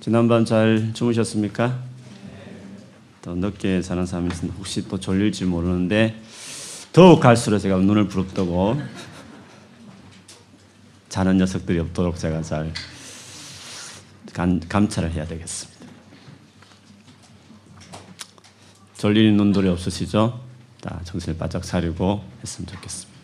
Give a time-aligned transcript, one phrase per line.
[0.00, 1.78] 지난밤 잘 주무셨습니까?
[3.22, 6.20] 또 늦게 자는 사람이 있으면 혹시 또 졸릴지 모르는데
[6.92, 8.80] 더욱 갈수록 제가 눈을 부릅뜨고
[11.08, 12.72] 자는 녀석들이 없도록 제가 잘
[14.32, 15.86] 감, 감찰을 해야 되겠습니다.
[18.98, 20.40] 졸리는 눈들이 없으시죠?
[20.80, 23.16] 다 정신을 바짝 차리고 했으면 좋겠습니다.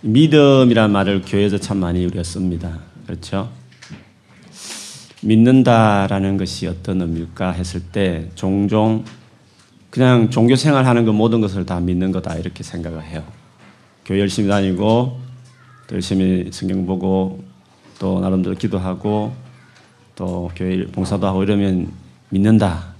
[0.00, 2.80] 믿음이란 말을 교회에서 참 많이 우리가 씁니다.
[3.06, 3.57] 그렇죠?
[5.22, 9.04] 믿는다라는 것이 어떤 의미일까 했을 때 종종
[9.90, 13.24] 그냥 종교 생활하는 그 모든 것을 다 믿는 거다 이렇게 생각을 해요.
[14.04, 15.18] 교회 열심히 다니고
[15.86, 17.42] 또 열심히 성경 보고
[17.98, 19.32] 또 나름대로 기도하고
[20.14, 21.90] 또 교회 봉사도 하고 이러면
[22.28, 22.94] 믿는다.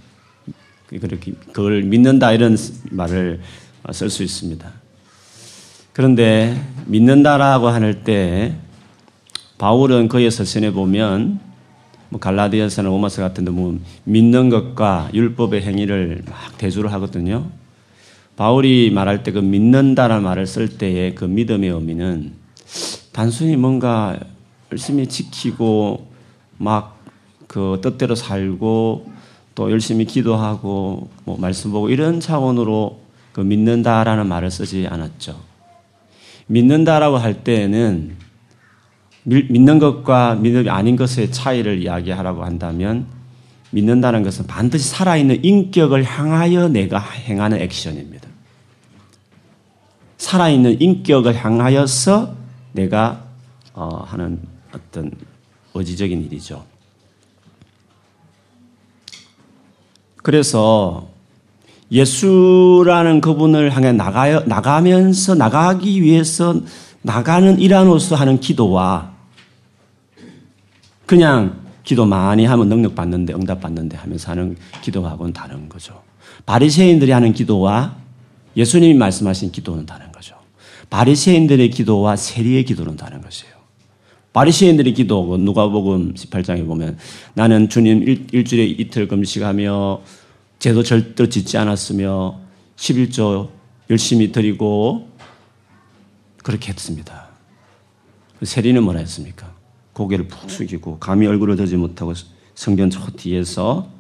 [0.89, 2.57] 그렇게 그걸 믿는다 이런
[2.91, 3.41] 말을
[3.93, 4.71] 쓸 수 있습니다.
[5.93, 8.57] 그런데 믿는다라고 할 때
[9.59, 11.41] 바울은 그의 서신에 보면
[12.09, 17.51] 뭐 갈라디아서나 로마서 같은 데 보면 믿는 것과 율법의 행위를 막 대조를 하거든요.
[18.37, 22.33] 바울이 말할 때 그 믿는다라는 말을 쓸 때의 그 믿음의 의미는
[23.13, 24.19] 단순히 뭔가
[24.71, 26.07] 열심히 지키고
[26.59, 26.99] 막
[27.49, 29.11] 그 뜻대로 살고
[29.57, 33.01] 또 열심히 기도하고 뭐 말씀 보고 이런 차원으로
[33.33, 35.41] 그 믿는다라는 말을 쓰지 않았죠.
[36.47, 38.17] 믿는다라고 할 때에는
[39.25, 43.07] 믿는 것과 믿음이 아닌 것의 차이를 이야기하라고 한다면
[43.71, 48.29] 믿는다는 것은 반드시 살아있는 인격을 향하여 내가 행하는 액션입니다.
[50.17, 52.35] 살아있는 인격을 향하여서
[52.73, 53.25] 내가
[53.75, 54.41] 어, 하는
[54.75, 55.11] 어떤
[55.75, 56.65] 의지적인 일이죠.
[60.23, 61.09] 그래서
[61.91, 66.61] 예수라는 그분을 향해 나가요, 나가면서 나가기 위해서
[67.09, 69.15] 나가는 일환으로서 하는 기도와
[71.07, 76.03] 그냥 기도 많이 하면 능력 받는데 응답 받는데 하면서 하는 기도하고는 다른 거죠.
[76.45, 77.97] 바리새인들이 하는 기도와
[78.59, 80.35] 예수님이 말씀하신 기도는 다른 거죠.
[80.91, 83.55] 바리새인들의 기도와 세리의 기도는 다른 것이에요.
[84.35, 86.99] 바리새인들의 기도 누가복음 18장에 보면
[87.33, 90.03] 나는 주님 일, 주일에 이틀 금식하며
[90.59, 92.39] 제도 절대 짓지 않았으며
[92.77, 93.49] 11조
[93.89, 95.08] 열심히 드리고
[96.49, 97.29] 그렇게 했습니다.
[98.43, 99.53] 세리는 뭐라 했습니까?
[99.93, 102.15] 고개를 푹 숙이고 감히 얼굴을 들지 못하고
[102.55, 103.91] 성전 저 뒤에서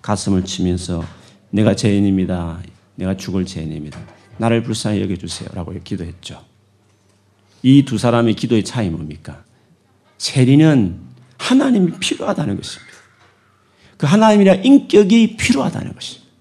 [0.00, 1.04] 가슴을 치면서
[1.50, 2.62] 내가 죄인입니다.
[2.94, 4.00] 내가 죽을 죄인입니다.
[4.38, 5.50] 나를 불쌍히 여겨주세요.
[5.52, 6.42] 라고 기도했죠.
[7.62, 9.44] 이 두 사람의 기도의 차이 뭡니까?
[10.16, 10.98] 세리는
[11.36, 12.94] 하나님이 필요하다는 것입니다.
[13.98, 16.32] 그 하나님이라 인격이 필요하다는 것입니다.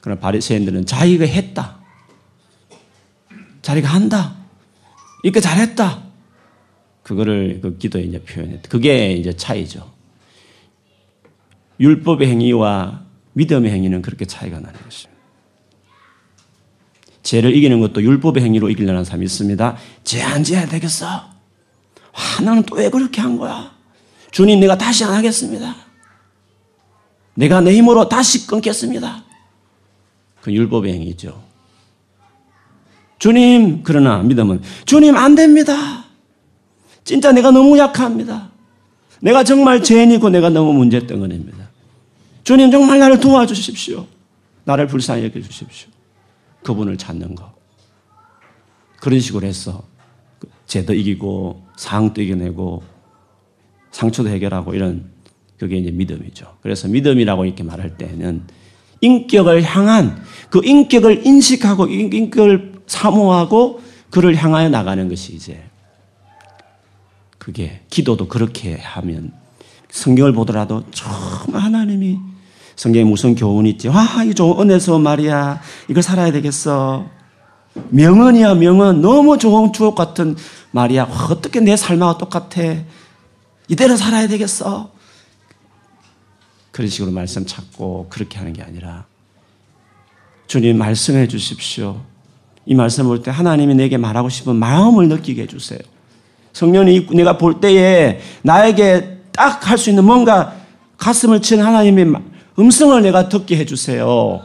[0.00, 1.79] 그러나 바리새인들은 자기가 했다.
[3.70, 4.34] 자기가 한다.
[5.22, 6.02] 이렇게 잘했다.
[7.04, 8.68] 그거를 그 기도에 이제 표현했다.
[8.68, 9.92] 그게 이제 차이죠.
[11.78, 13.04] 율법의 행위와
[13.34, 15.20] 믿음의 행위는 그렇게 차이가 나는 것입니다.
[17.22, 19.76] 죄를 이기는 것도 율법의 행위로 이기려는 사람이 있습니다.
[20.02, 21.06] 죄 안 지어야 되겠어.
[21.06, 21.30] 와,
[22.44, 23.70] 나는 또 왜 그렇게 한 거야?
[24.32, 25.76] 주님, 내가 다시 안 하겠습니다.
[27.34, 29.22] 내가 내 힘으로 다시 끊겠습니다.
[30.42, 31.49] 그 율법의 행위죠.
[33.20, 36.06] 주님, 그러나 믿음은 주님 안 됩니다.
[37.04, 38.50] 진짜 내가 너무 약합니다.
[39.20, 41.68] 내가 정말 죄인이고 내가 너무 문제덩어리입니다.
[42.42, 44.06] 주님 정말 나를 도와주십시오.
[44.64, 45.90] 나를 불쌍히 여겨주십시오.
[46.62, 47.52] 그분을 찾는 거.
[49.00, 49.82] 그런 식으로 해서
[50.66, 52.82] 죄도 이기고 상도 이겨내고
[53.90, 55.10] 상처도 해결하고 이런
[55.58, 56.56] 그게 이제 믿음이죠.
[56.62, 58.44] 그래서 믿음이라고 이렇게 말할 때는
[59.02, 63.80] 인격을 향한 그 인격을 인식하고 인격을 사모하고
[64.10, 65.62] 그를 향하여 나가는 것이 이제
[67.38, 69.32] 그게 기도도 그렇게 하면
[69.90, 72.18] 성경을 보더라도 정말 하나님이
[72.74, 73.88] 성경에 무슨 교훈이 있지?
[73.88, 75.60] 와, 이 좋은 은혜서 말이야.
[75.88, 77.06] 이걸 살아야 되겠어.
[77.90, 79.00] 명언이야, 명언.
[79.00, 80.36] 너무 좋은 주옥 같은
[80.72, 81.04] 말이야.
[81.04, 82.62] 와, 어떻게 내 삶하고 똑같아.
[83.68, 84.90] 이대로 살아야 되겠어.
[86.72, 89.04] 그런 식으로 말씀 찾고 그렇게 하는 게 아니라
[90.46, 92.00] 주님 말씀해 주십시오.
[92.66, 95.78] 이 말씀 볼 때 하나님이 내게 말하고 싶은 마음을 느끼게 해주세요.
[96.52, 100.54] 성령이 내가 볼 때에 나에게 딱 할 수 있는 뭔가
[100.98, 102.14] 가슴을 치는 하나님의
[102.58, 104.42] 음성을 내가 듣게 해주세요.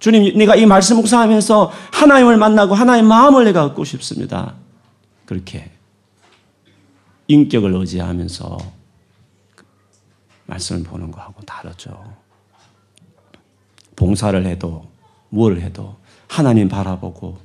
[0.00, 4.54] 주님, 내가 이 말씀 묵상하면서 하나님을 만나고 하나님의 마음을 내가 얻고 싶습니다.
[5.24, 5.70] 그렇게
[7.28, 8.58] 인격을 의지하면서
[10.46, 12.14] 말씀을 보는 거하고 다르죠.
[13.96, 14.86] 봉사를 해도
[15.28, 15.96] 뭘 해도
[16.28, 17.38] 하나님 바라보고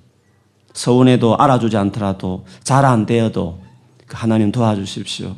[0.74, 3.62] 서운해도 알아주지 않더라도 잘 안 되어도
[4.08, 5.36] 그 하나님 도와주십시오.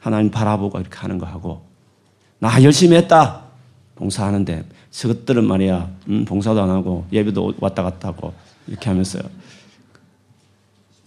[0.00, 1.64] 하나님 바라보고 이렇게 하는 거 하고
[2.38, 3.44] 나 열심히 했다
[3.94, 8.34] 봉사하는데 저것들은 말이야 음, 봉사도 안 하고 예배도 왔다 갔다 하고
[8.66, 9.22] 이렇게 하면서요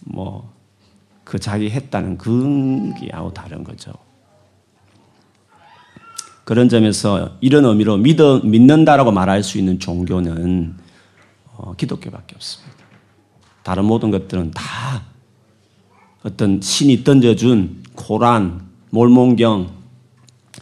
[0.00, 0.56] 뭐
[1.26, 3.92] 그 자기 했다는 그게하고 다른 거죠.
[6.44, 10.85] 그런 점에서 이런 의미로 믿어, 믿는다라고 말할 수 있는 종교는 어,
[11.76, 12.76] 기독교밖에 없습니다.
[13.62, 15.02] 다른 모든 것들은 다
[16.22, 19.70] 어떤 신이 던져준 코란, 몰몬경,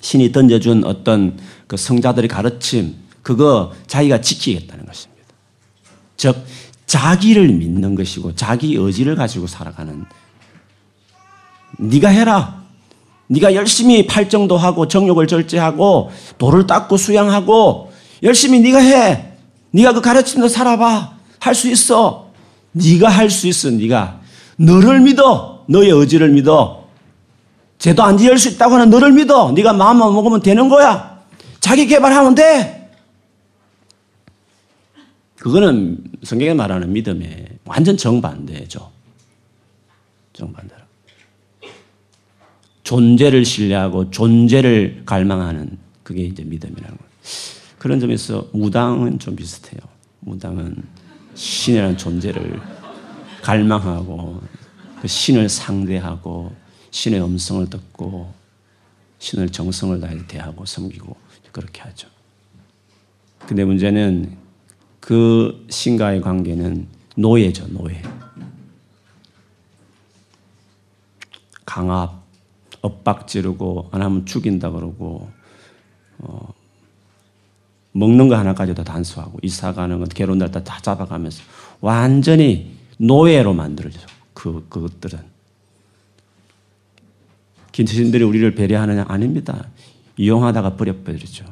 [0.01, 5.25] 신이 던져준 어떤 그 성자들의 가르침, 그거 자기가 지키겠다는 것입니다.
[6.17, 6.37] 즉,
[6.87, 10.05] 자기를 믿는 것이고 자기 의지를 가지고 살아가는
[11.79, 12.63] 네가 해라.
[13.27, 17.93] 네가 열심히 팔정도 하고 정욕을 절제하고 돌을 닦고 수양하고
[18.23, 19.34] 열심히 네가 해.
[19.75, 21.15] 네가 그 가르침도 살아봐.
[21.41, 22.31] 할 수 있어.
[22.73, 23.71] 네가 할 수 있어.
[23.71, 24.21] 네가
[24.57, 25.65] 너를 믿어.
[25.69, 26.89] 너의 의지를 믿어.
[27.79, 29.53] 죄도 안 지을 수 있다고 하는 너를 믿어.
[29.53, 31.23] 네가 마음만 먹으면 되는 거야.
[31.61, 32.91] 자기 개발하면 돼.
[35.37, 38.91] 그거는 성경에 말하는 믿음의 완전 정반대죠.
[40.33, 40.81] 정반대로.
[42.85, 47.11] 존재를 신뢰하고 존재를 갈망하는 그게 이제 믿음이라는 거예요.
[47.85, 49.79] 그런 점에서 무당은 좀 비슷해요.
[50.21, 50.75] 무당은
[51.35, 52.59] 신이라는 존재를
[53.43, 54.41] 갈망하고
[55.03, 56.51] 그 신을 상대하고
[56.91, 58.33] 신의 음성을 듣고
[59.19, 61.15] 신을 정성을 다해 대하고 섬기고
[61.53, 62.09] 그렇게 하죠.
[63.41, 64.35] 근데 문제는
[64.99, 68.01] 그 신과의 관계는 노예죠, 노예.
[71.67, 72.25] 강압,
[72.81, 75.31] 엇박 지르고 안 하면 죽인다 그러고
[76.21, 76.64] 어,
[77.95, 81.43] 먹는 거 하나까지도 단수하고 이사 가는 건 괴로운 날다 잡아가면서
[81.81, 84.01] 완전히 노예로 만들어져
[84.35, 85.21] 그 그것들은
[87.73, 89.69] 김치신들이 우리를 배려하느냐 아닙니다.
[90.17, 91.45] 이용하다가 버려버리죠.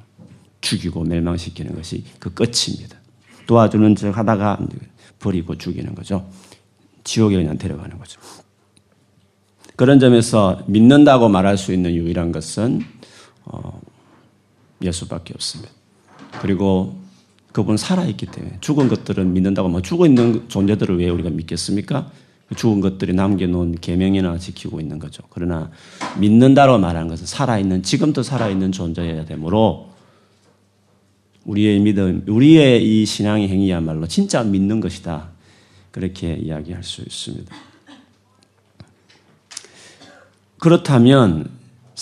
[0.61, 2.97] 죽이고 멸망시키는 것이 그 끝입니다.
[3.47, 4.59] 도와주는 척 하다가
[5.19, 6.29] 버리고 죽이는 거죠.
[7.05, 8.21] 지옥에 그냥 데려가는 거죠.
[9.77, 12.83] 그런 점에서 믿는다고 말할 수 있는 유일한 것은
[13.45, 13.81] 어,
[14.81, 15.73] 예수밖에 없습니다.
[16.41, 16.97] 그리고
[17.53, 22.11] 그분 살아있기 때문에 죽은 것들은 믿는다고 뭐 죽어 있는 존재들을 왜 우리가 믿겠습니까?
[22.57, 25.23] 죽은 것들이 남겨놓은 계명이나 지키고 있는 거죠.
[25.31, 25.71] 그러나
[26.19, 29.91] 믿는다고 말하는 것은 살아있는 지금도 살아있는 존재여야 되므로
[31.45, 35.31] 우리의 믿음, 우리의 이 신앙의 행위야말로 진짜 믿는 것이다.
[35.91, 37.55] 그렇게 이야기할 수 있습니다.
[40.59, 41.51] 그렇다면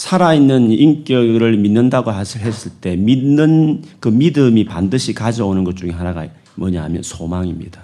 [0.00, 7.02] 살아있는 인격을 믿는다고 했을 때 믿는 그 믿음이 반드시 가져오는 것 중에 하나가 뭐냐 하면
[7.02, 7.82] 소망입니다.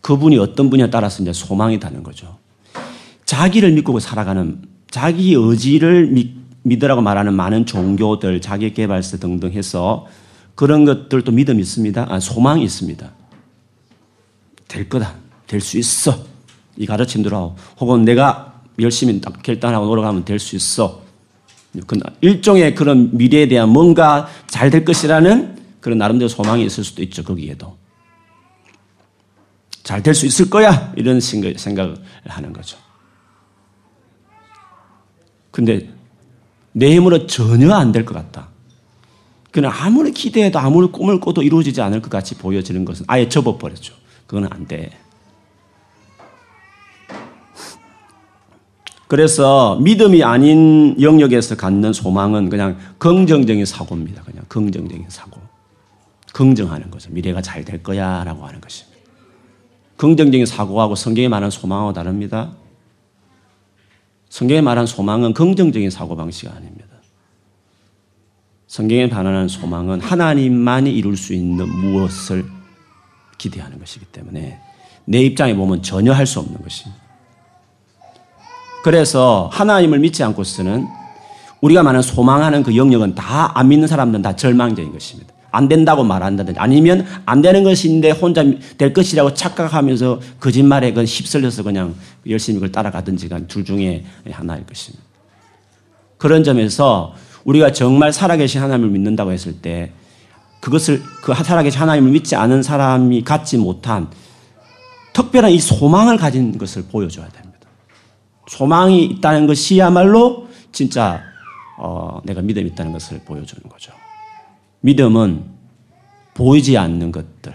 [0.00, 2.38] 그분이 어떤 분에 따라서 이제 소망이 다는 거죠.
[3.26, 10.06] 자기를 믿고 살아가는 자기 의지를 믿, 믿으라고 말하는 많은 종교들, 자기 개발서 등등 해서
[10.54, 12.06] 그런 것들도 믿음이 있습니다.
[12.08, 13.12] 아, 소망이 있습니다.
[14.68, 15.16] 될 거다.
[15.46, 16.24] 될 수 있어.
[16.78, 18.47] 이 가르침들하고 혹은 내가
[18.78, 21.02] 열심히 결단하고 노력하면 될 수 있어.
[22.20, 27.22] 일종의 그런 미래에 대한 뭔가 잘 될 것이라는 그런 나름대로 소망이 있을 수도 있죠.
[27.24, 27.76] 거기에도.
[29.82, 30.92] 잘 될 수 있을 거야.
[30.96, 31.96] 이런 생각을
[32.26, 32.76] 하는 거죠.
[35.50, 35.90] 근데
[36.72, 38.48] 내 힘으로 전혀 안 될 것 같다.
[39.50, 43.94] 그는 아무리 기대해도 아무리 꿈을 꿔도 이루어지지 않을 것 같이 보여지는 것은 아예 접어버렸죠.
[44.26, 44.90] 그건 안 돼.
[49.08, 54.22] 그래서 믿음이 아닌 영역에서 갖는 소망은 그냥 긍정적인 사고입니다.
[54.22, 55.40] 그냥 긍정적인 사고.
[56.34, 57.10] 긍정하는 거죠.
[57.10, 58.98] 미래가 잘 될 거야 라고 하는 것입니다.
[59.96, 62.52] 긍정적인 사고하고 성경에 말하는 소망하고 다릅니다.
[64.28, 66.84] 성경에 말하는 소망은 긍정적인 사고방식이 아닙니다.
[68.66, 72.44] 성경에 말하는 소망은 하나님만이 이룰 수 있는 무엇을
[73.38, 74.60] 기대하는 것이기 때문에
[75.06, 77.07] 내 입장에 보면 전혀 할 수 없는 것입니다.
[78.82, 80.86] 그래서 하나님을 믿지 않고서는
[81.60, 85.34] 우리가 말하는 소망하는 그 영역은 다 안 믿는 사람들은 다 절망적인 것입니다.
[85.50, 88.44] 안 된다고 말한다든지 아니면 안 되는 것인데 혼자
[88.76, 91.94] 될 것이라고 착각하면서 거짓말에 그 휩쓸려서 그냥
[92.28, 95.02] 열심히 그걸 따라가든지가 둘 중에 하나일 것입니다.
[96.18, 99.92] 그런 점에서 우리가 정말 살아계신 하나님을 믿는다고 했을 때
[100.60, 104.08] 그것을 그 살아계신 하나님을 믿지 않은 사람이 갖지 못한
[105.14, 107.47] 특별한 이 소망을 가진 것을 보여줘야 됩니다.
[108.48, 111.22] 소망이 있다는 것이야말로 진짜
[111.78, 113.92] 어, 내가 믿음이 있다는 것을 보여주는 거죠.
[114.80, 115.44] 믿음은
[116.34, 117.54] 보이지 않는 것들,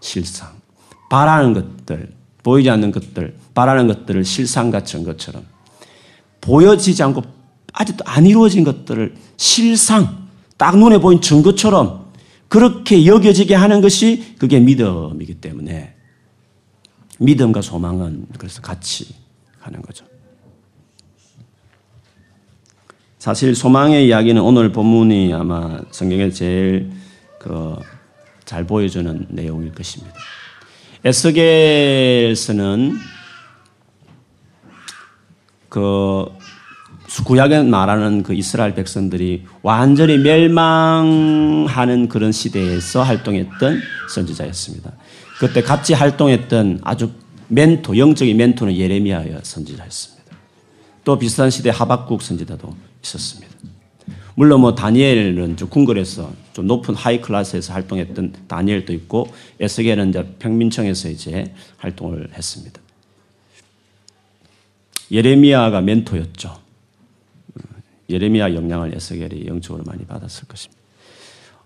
[0.00, 0.50] 실상,
[1.10, 5.44] 바라는 것들, 보이지 않는 것들, 바라는 것들을 실상 같은 것처럼
[6.40, 7.22] 보여지지 않고
[7.72, 12.04] 아직도 안 이루어진 것들을 실상 딱 눈에 보인 증거처럼
[12.48, 15.94] 그렇게 여겨지게 하는 것이 그게 믿음이기 때문에
[17.18, 19.23] 믿음과 소망은 그래서 같이
[19.64, 20.04] 가는 거죠.
[23.18, 26.92] 사실 소망의 이야기는 오늘 본문이 아마 성경에 제일
[27.38, 27.94] 그
[28.44, 30.14] 잘 보여주는 내용일 것입니다.
[31.04, 32.92] 에스겔서는
[35.68, 36.26] 그
[37.24, 43.80] 구약에 말하는 그 이스라엘 백성들이 완전히 멸망하는 그런 시대에서 활동했던
[44.10, 44.92] 선지자였습니다.
[45.38, 47.12] 그때 같이 활동했던 아주
[47.48, 50.36] 멘토, 영적인 멘토는 예레미야 선지자였습니다.
[51.04, 53.54] 또 비슷한 시대 하박국 선지자도 있었습니다.
[54.36, 59.28] 물론 뭐 다니엘은 좀 궁궐에서 좀 높은 하이 클래스에서 활동했던 다니엘도 있고
[59.60, 62.80] 에스겔은 이제 평민청에서 이제 활동을 했습니다.
[65.10, 66.58] 예레미야가 멘토였죠.
[68.10, 70.82] 예레미야 영향을 에스겔이 영적으로 많이 받았을 것입니다.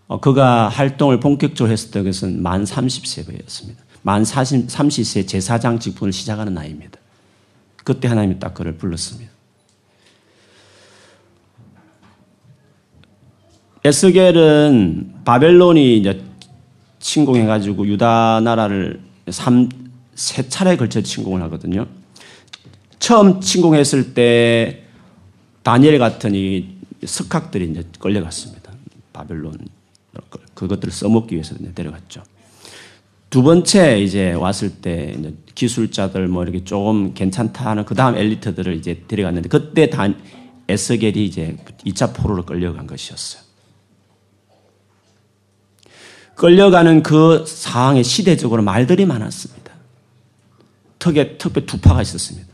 [0.07, 3.88] 어, 그가 활동을 본격적으로 했을 것은 만 30세였습니다.
[4.03, 6.99] 만 40, 30세 제사장 직분을 시작하는 나이입니다.
[7.85, 9.33] 그때 하나님이 딱 그를 불렀습니다.
[13.85, 16.23] 에스겔은 바벨론이 이제
[16.99, 19.01] 침공해가지고 유다 나라를
[19.31, 19.69] 3,
[20.15, 21.87] 세 차례 걸쳐 침공을 하거든요.
[22.99, 24.85] 처음 침공했을 때
[25.63, 28.73] 다니엘 같은 이 석학들이 이제 끌려갔습니다.
[29.13, 29.57] 바벨론
[30.55, 32.23] 그것들을 써먹기 위해서 데려갔죠.
[33.31, 38.75] 두 번째 이제 왔을 때 이제 기술자들 뭐 이렇게 조금 괜찮다 하는 그 다음 엘리트들을
[38.75, 40.19] 이제 데려갔는데 그때 단
[40.69, 41.57] 에스겔이 이제
[41.87, 43.43] 2차 포로로 끌려간 것이었어요.
[46.37, 49.73] 끌려가는 그 상황에 시대적으로 말들이 많았습니다.
[50.99, 52.47] 특히, 특히 두 파가 있었습니다.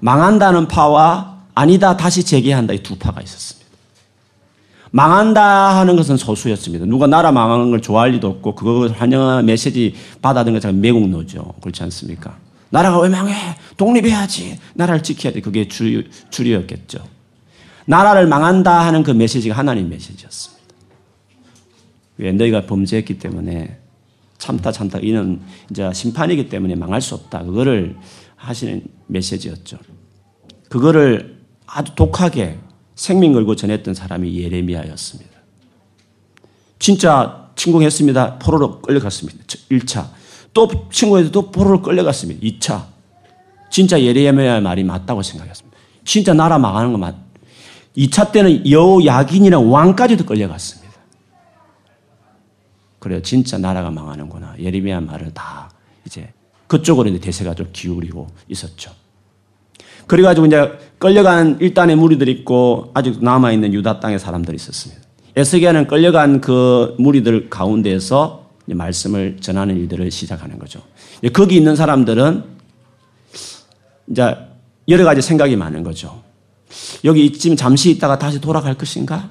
[0.00, 3.67] 망한다는 파와 아니다 다시 재개한다 이 두 파가 있었습니다.
[4.90, 6.86] 망한다 하는 것은 소수였습니다.
[6.86, 11.54] 누가 나라 망하는 걸 좋아할 리도 없고 그걸 환영한 메시지 받아든 것은 매국노죠.
[11.60, 12.38] 그렇지 않습니까?
[12.70, 13.34] 나라가 왜 망해?
[13.76, 14.58] 독립해야지.
[14.74, 15.40] 나라를 지켜야 돼.
[15.40, 16.98] 그게 주, 주류였겠죠.
[17.86, 20.58] 나라를 망한다 하는 그 메시지가 하나님 메시지였습니다.
[22.18, 23.78] 왜 너희가 범죄했기 때문에
[24.38, 25.40] 참다 참다 이는
[25.70, 27.44] 이제 심판이기 때문에 망할 수 없다.
[27.44, 27.96] 그거를
[28.36, 29.78] 하시는 메시지였죠.
[30.68, 32.58] 그거를 아주 독하게
[32.98, 35.30] 생명 걸고 전했던 사람이 예레미야였습니다.
[36.80, 38.40] 진짜 침공했습니다.
[38.40, 39.38] 포로로 끌려갔습니다.
[39.70, 40.08] 1차.
[40.52, 42.40] 또 침공해서 또 포로로 끌려갔습니다.
[42.40, 42.86] 2차.
[43.70, 45.78] 진짜 예레미야의 말이 맞다고 생각했습니다.
[46.04, 47.14] 진짜 나라 망하는 거 맞.
[47.96, 50.92] 2차 때는 여야긴이랑 왕까지도 끌려갔습니다.
[52.98, 53.22] 그래요.
[53.22, 54.56] 진짜 나라가 망하는구나.
[54.58, 55.70] 예레미야 말을 다
[56.04, 56.32] 이제
[56.66, 58.90] 그쪽으로 이제 대세가 좀 기울이고 있었죠.
[60.08, 65.00] 그래가지고 이제 끌려간 일단의 무리들이 있고 아직 남아있는 유다 땅의 사람들이 있었습니다.
[65.36, 70.82] 에스겔은 끌려간 그 무리들 가운데서 말씀을 전하는 일들을 시작하는 거죠.
[71.32, 72.42] 거기 있는 사람들은
[74.10, 74.36] 이제
[74.88, 76.22] 여러 가지 생각이 많은 거죠.
[77.04, 79.30] 여기 이쯤 잠시 있다가 다시 돌아갈 것인가?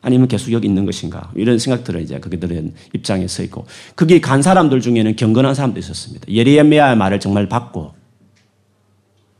[0.00, 1.32] 아니면 계속 여기 있는 것인가?
[1.34, 3.66] 이런 생각들을 이제 그들은 입장에 서 있고.
[3.96, 6.28] 거기 간 사람들 중에는 경건한 사람도 있었습니다.
[6.28, 7.97] 예레미야의 말을 정말 받고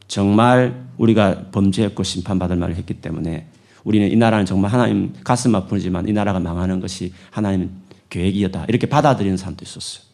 [0.08, 3.46] 정말 우리가 범죄했고 심판받을 말을 했기 때문에
[3.84, 7.70] 우리는 이 나라는 정말 하나님 가슴 아프지만 이 나라가 망하는 것이 하나님
[8.10, 8.64] 계획이었다.
[8.68, 10.04] 이렇게 받아들이는 사람도 있었어요.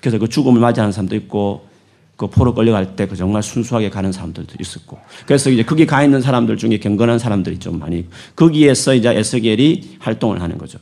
[0.00, 1.68] 그래서 그 죽음을 맞이하는 사람도 있고
[2.16, 4.98] 그 포로 끌려갈 때 그 정말 순수하게 가는 사람들도 있었고.
[5.26, 10.42] 그래서 이제 거기 가 있는 사람들 중에 경건한 사람들이 좀 많이 거기에서 이제 에스겔이 활동을
[10.42, 10.78] 하는 거죠.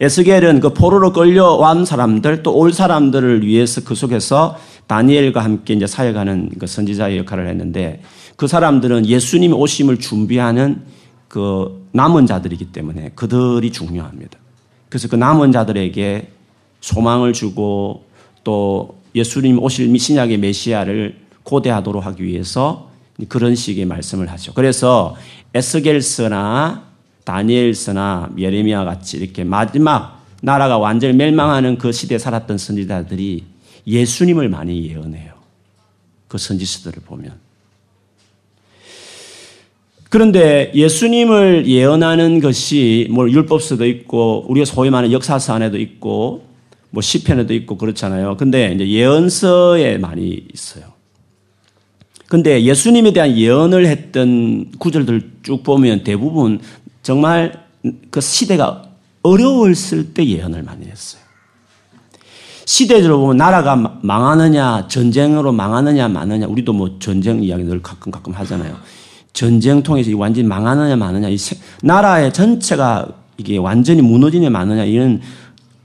[0.00, 6.50] 에스겔은 그 포로로 끌려온 사람들 또 올 사람들을 위해서 그 속에서 다니엘과 함께 이제 사역하는
[6.58, 8.02] 그 선지자의 역할을 했는데
[8.36, 10.82] 그 사람들은 예수님 오심을 준비하는
[11.28, 14.38] 그 남은 자들이기 때문에 그들이 중요합니다.
[14.88, 16.28] 그래서 그 남은 자들에게
[16.80, 18.04] 소망을 주고
[18.42, 22.90] 또 예수님 오실 신약의 메시아를 고대하도록 하기 위해서
[23.28, 24.54] 그런 식의 말씀을 하죠.
[24.54, 25.14] 그래서
[25.54, 26.89] 에스겔서나
[27.24, 33.44] 다니엘서나 예레미야 같이 이렇게 마지막 나라가 완전히 멸망하는 그 시대에 살았던 선지자들이
[33.86, 35.34] 예수님을 많이 예언해요.
[36.28, 37.32] 그 선지서들을 보면.
[40.08, 46.44] 그런데 예수님을 예언하는 것이 뭐 율법서도 있고 우리가 소위 말하는 역사서 안에도 있고
[46.90, 48.36] 뭐 시편에도 있고 그렇잖아요.
[48.36, 50.84] 근데 이제 예언서에 많이 있어요.
[52.26, 56.60] 근데 예수님에 대한 예언을 했던 구절들 쭉 보면 대부분
[57.02, 57.66] 정말
[58.10, 58.84] 그 시대가
[59.22, 61.22] 어려웠을 때 예언을 많이 했어요.
[62.64, 68.78] 시대적으로 보면 나라가 망하느냐, 전쟁으로 망하느냐, 마느냐, 우리도 뭐 전쟁 이야기 늘 가끔 가끔 하잖아요.
[69.32, 71.36] 전쟁 통해서 완전히 망하느냐 마느냐, 이
[71.82, 75.20] 나라의 전체가 이게 완전히 무너지냐 마느냐 이런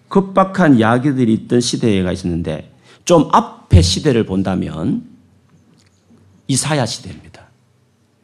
[0.10, 2.72] 급박한 이야기들이 있던 시대가 있었는데
[3.05, 5.03] 좀 앞의 시대를 본다면
[6.48, 7.45] 이사야 시대입니다.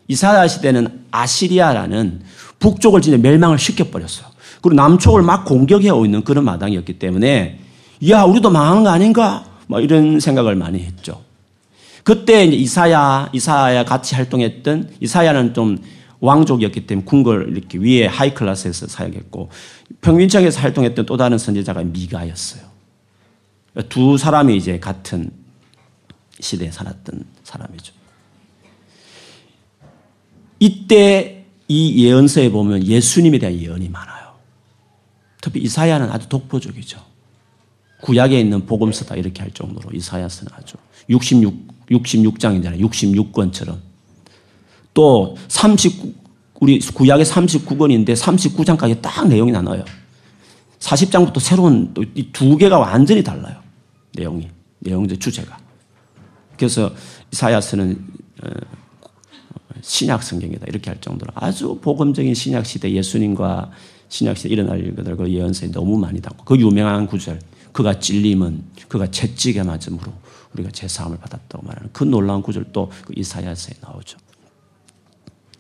[0.08, 2.22] 이사야 시대는 아시리아라는
[2.62, 4.28] 북쪽을 진짜 멸망을 시켜버렸어요.
[4.62, 7.60] 그리고 남쪽을 막 공격해 오고 있는 그런 마당이었기 때문에
[8.10, 9.44] 야 우리도 망하는 거 아닌가?
[9.68, 11.22] 뭐 이런 생각을 많이 했죠.
[12.04, 15.78] 그때 이제 이사야, 이사야 같이 활동했던 이사야는 좀
[16.20, 19.50] 왕족이었기 때문에 궁궐 이렇게 위에 하이 클래스에서 사역했고
[20.02, 22.64] 평민청에서 활동했던 또 다른 선지자가 미가였어요.
[23.90, 25.32] 두 사람이 이제 같은
[26.40, 27.94] 시대에 살았던 사람이죠.
[30.60, 31.41] 이때
[31.72, 34.34] 이 예언서에 보면 예수님에 대한 예언이 많아요.
[35.40, 37.00] 특히 이사야는 아주 독보적이죠.
[38.02, 40.76] 구약에 있는 복음서다 이렇게 할 정도로 이사야서는 아주
[41.08, 42.82] 66 66장이잖아요.
[42.90, 43.80] 66권처럼.
[44.94, 46.14] 또 39,
[46.60, 49.86] 우리 구약에 39권인데 39장까지 딱 내용이 나눠요.
[50.80, 53.62] 40장부터 새로운 이두 개가 완전히 달라요.
[54.14, 54.50] 내용이.
[54.80, 55.58] 내용의 주제가.
[56.58, 56.94] 그래서
[57.32, 58.08] 이사야서는
[58.44, 58.50] 어,
[59.82, 60.66] 신약 성경이다.
[60.68, 63.72] 이렇게 할 정도로 아주 복음적인 신약 시대 예수님과
[64.10, 67.40] 신약 시대 일어날 것들 그 예언서에 너무 많이 담고 그 유명한 구절
[67.72, 70.12] 그가 찔림은 그가 채찍에 맞음으로
[70.54, 74.18] 우리가 제 사함을 받았다고 말하는 그 놀라운 구절도 그 이사야서에 나오죠.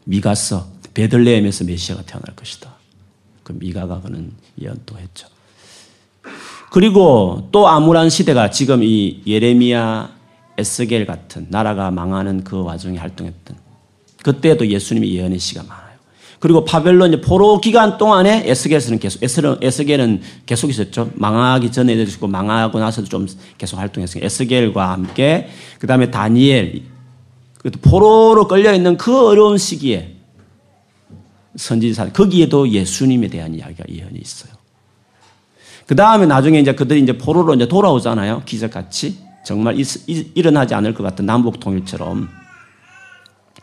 [0.05, 2.75] 미가서 베들레헴에서 메시아가 태어날 것이다.
[3.43, 5.27] 그 미가가 그는 예언도 했죠.
[6.71, 10.15] 그리고 또 암울한 시대가 지금 이 예레미야,
[10.57, 13.57] 에스겔 같은 나라가 망하는 그 와중에 활동했던
[14.23, 15.91] 그때도 예수님이 예언의 시가 많아요.
[16.39, 19.21] 그리고 바벨론 포로 기간 동안에 에스겔은 계속
[19.61, 21.11] 에스겔은 계속 있었죠.
[21.13, 23.27] 망하기 전에도 있고 망하고 나서도 좀
[23.59, 24.23] 계속 활동했어요.
[24.25, 25.49] 에스겔과 함께
[25.79, 26.81] 그다음에 다니엘
[27.83, 30.15] 포로로 걸려 있는 그 어려운 시기에
[31.55, 34.51] 선지자 거기에도 예수님에 대한 이야기가 예언이 있어요.
[35.85, 38.43] 그 다음에 나중에 이제 그들이 이제 포로로 이제 돌아오잖아요.
[38.45, 39.75] 기적같이 정말
[40.33, 42.40] 일어나지 않을 것 같은 남북 통일처럼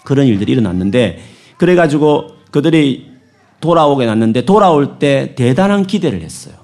[0.09, 1.18] 그런 일들이 일어났는데
[1.59, 3.09] 그래가지고 그들이
[3.61, 6.55] 돌아오게 났는데 돌아올 때 대단한 기대를 했어요.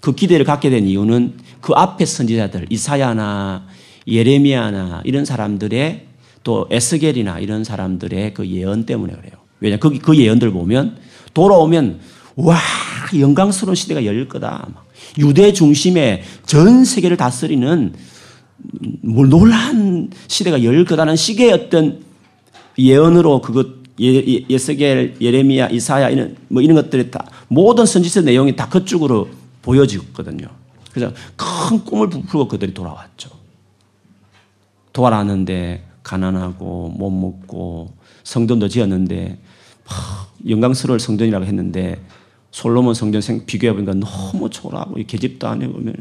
[0.00, 3.66] 그 기대를 갖게 된 이유는 그 앞에 선지자들 이사야나
[4.06, 6.06] 예레미야나 이런 사람들의
[6.44, 9.32] 또 에스겔이나 이런 사람들의 그 예언 때문에 그래요.
[9.58, 10.96] 왜냐 거기 그 예언들 보면
[11.34, 11.98] 돌아오면
[12.36, 12.56] 와
[13.18, 14.68] 영광스러운 시대가 열릴 거다.
[15.18, 17.94] 유대 중심의 전 세계를 다스리는
[19.02, 22.06] 놀라운 시대가 열릴 거다는 식의 어떤
[22.78, 28.68] 예언으로 그것 예, 예스겔, 예레미야, 이사야 이런 뭐 이런 것들이 다 모든 선지서 내용이 다
[28.68, 29.28] 그쪽으로
[29.62, 30.46] 보여지거든요.
[30.92, 33.30] 그래서 큰 꿈을 부풀고 그들이 돌아왔죠.
[34.92, 39.38] 돌아왔는데 가난하고 못 먹고 성전도 지었는데
[40.48, 42.00] 영광스러울 성전이라고 했는데
[42.50, 45.94] 솔로몬 성전 생 비교해 보니까 너무 초라하고 계집도 안 해보면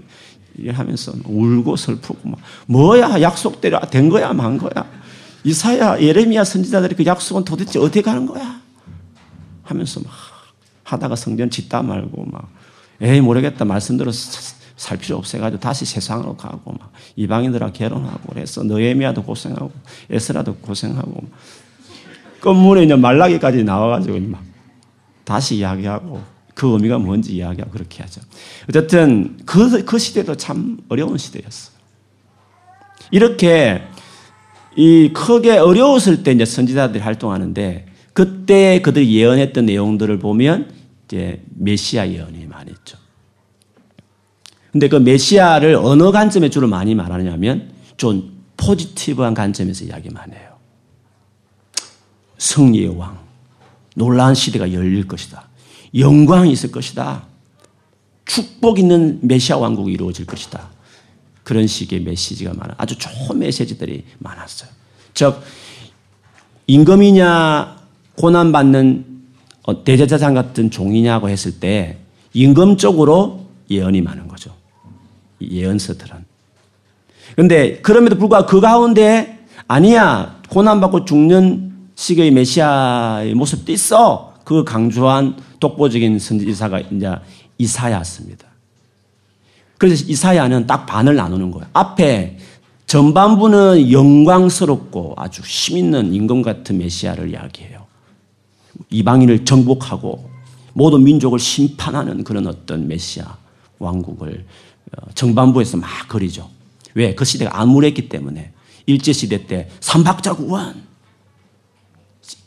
[0.69, 4.89] 하면서 울고 슬프고 막 뭐야 약속대로 된 거야 만 거야
[5.47, 8.59] 이사야, 예레미야 선지자들이 그 약속은 도대체 어떻게 가는 거야?
[9.63, 10.11] 하면서 막
[10.83, 12.49] 하다가 성전 짓다 말고 막
[12.99, 14.41] 에이 모르겠다 말씀 들어서
[14.75, 19.71] 살 필요 없어가지고 다시 세상으로 가고 막 이방인들하고 결혼하고 그래서 너에미야도 고생하고
[20.09, 21.23] 에스라도 고생하고
[22.41, 24.43] 끝문에 이제 말라기까지 나와가지고 막
[25.23, 26.21] 다시 이야기하고
[26.55, 28.19] 그 의미가 뭔지 이야기하고 그렇게 하죠.
[28.67, 31.77] 어쨌든 그, 그 시대도 참 어려운 시대였어요.
[33.11, 33.81] 이렇게
[34.77, 40.71] 이 크게 어려웠을 때 이제 선지자들이 활동하는데 그때 그들이 예언했던 내용들을 보면
[41.05, 42.97] 이제 메시아 예언이 많이 있죠.
[44.71, 50.57] 근데 그 메시아를 어느 관점에 주로 많이 말하냐면 좀 포지티브한 관점에서 이야기 많이 해요.
[52.37, 53.17] 승리의 왕,
[53.95, 55.47] 놀라운 시대가 열릴 것이다.
[55.95, 57.23] 영광이 있을 것이다.
[58.25, 60.69] 축복 있는 메시아 왕국이 이루어질 것이다.
[61.47, 62.73] 그런 식의 메시지가 많아.
[62.75, 64.69] 아주 좋은 메시지들이 많았어요.
[65.13, 65.41] 즉,
[66.67, 67.77] 임금이냐,
[68.17, 69.05] 고난 받는
[69.63, 71.99] 어, 대제사장 같은 종이냐고 했을 때,
[72.33, 74.53] 임금 쪽으로 예언이 많은 거죠.
[75.39, 76.25] 예언서들은.
[77.37, 84.33] 근데 그럼에도 불구하고 그 가운데 아니야, 고난 받고 죽는 시기의 메시아의 모습도 있어.
[84.43, 87.09] 그 강조한 독보적인 선지사가 이제
[87.57, 88.46] 이사야였습니다.
[89.77, 91.67] 그래서 이사야는 딱 반을 나누는 거예요.
[91.73, 92.37] 앞에
[92.87, 97.85] 전반부는 영광스럽고 아주 힘있는 임금 같은 메시아를 이야기해요.
[98.89, 100.29] 이방인을 정복하고
[100.73, 103.37] 모든 민족을 심판하는 그런 어떤 메시아
[103.79, 104.45] 왕국을
[104.95, 106.49] 어, 정반부에서 막 그리죠.
[106.93, 107.13] 왜?
[107.13, 108.51] 그 시대가 암울했기 때문에
[108.85, 110.81] 일제시대 때 삼박자 구원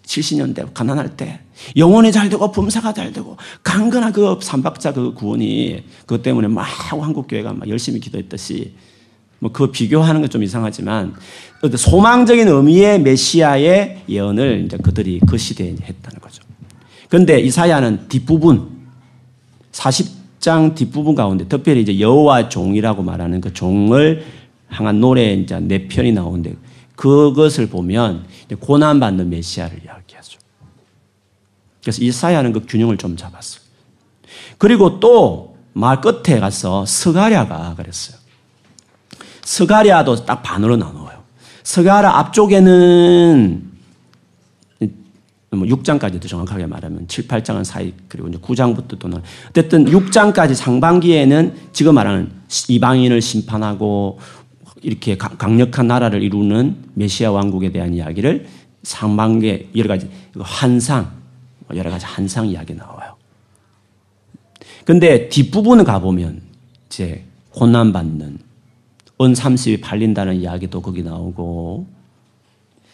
[0.04, 1.40] 70년 대 가난할 때
[1.76, 7.26] 영혼이 잘 되고 범사가 잘 되고 강건한 그 삼박자 그 구원이 그것 때문에 막 한국
[7.28, 8.74] 교회가 막 열심히 기도했듯이
[9.38, 11.14] 뭐 그 비교하는 건 좀 이상하지만
[11.76, 16.42] 소망적인 의미의 메시아의 예언을 이제 그들이 그 시대에 했다는 거죠.
[17.08, 18.68] 그런데 이사야는 뒷부분
[19.72, 24.24] 40장 뒷부분 가운데 특별히 이제 여호와 종이라고 말하는 그 종을
[24.68, 26.54] 향한 노래 이제 네 편이 나오는데
[26.94, 28.26] 그것을 보면
[28.60, 30.09] 고난 받는 메시아를 이야기하죠.
[31.92, 33.62] 그래서 이사야는 그 균형을 좀 잡았어요.
[34.58, 38.18] 그리고 또 말 끝에 가서 스가랴가 그랬어요.
[39.42, 41.22] 스가랴도 딱 반으로 나눠요.
[41.62, 43.70] 스가랴 앞쪽에는
[45.52, 51.94] 6장까지도 뭐 정확하게 말하면 7, 8장은 사이 그리고 이제 9장부터 또는 어쨌든 6장까지 상반기에는 지금
[51.94, 52.30] 말하는
[52.68, 54.20] 이방인을 심판하고
[54.82, 58.46] 이렇게 강력한 나라를 이루는 메시아 왕국에 대한 이야기를
[58.82, 61.19] 상반기에 여러 가지 환상 뭐
[61.76, 63.16] 여러 가지 환상 이야기 나와요.
[64.84, 66.42] 근데 뒷부분을 가보면
[66.86, 68.38] 이제 고난받는
[69.22, 71.86] 은 30이 팔린다는 이야기도 거기 나오고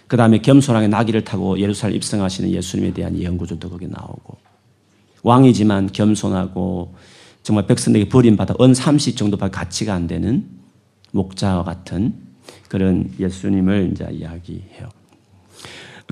[0.08, 4.36] 그 다음에 겸손하게 나귀를 타고 예루살렘 입성하시는 예수님에 대한 예언구조도 거기 나오고
[5.22, 6.94] 왕이지만 겸손하고
[7.42, 10.48] 정말 백성에게 버림받아 은30 정도밖에 가치가 안 되는
[11.12, 12.14] 목자와 같은
[12.68, 14.88] 그런 예수님을 이제 이야기해요.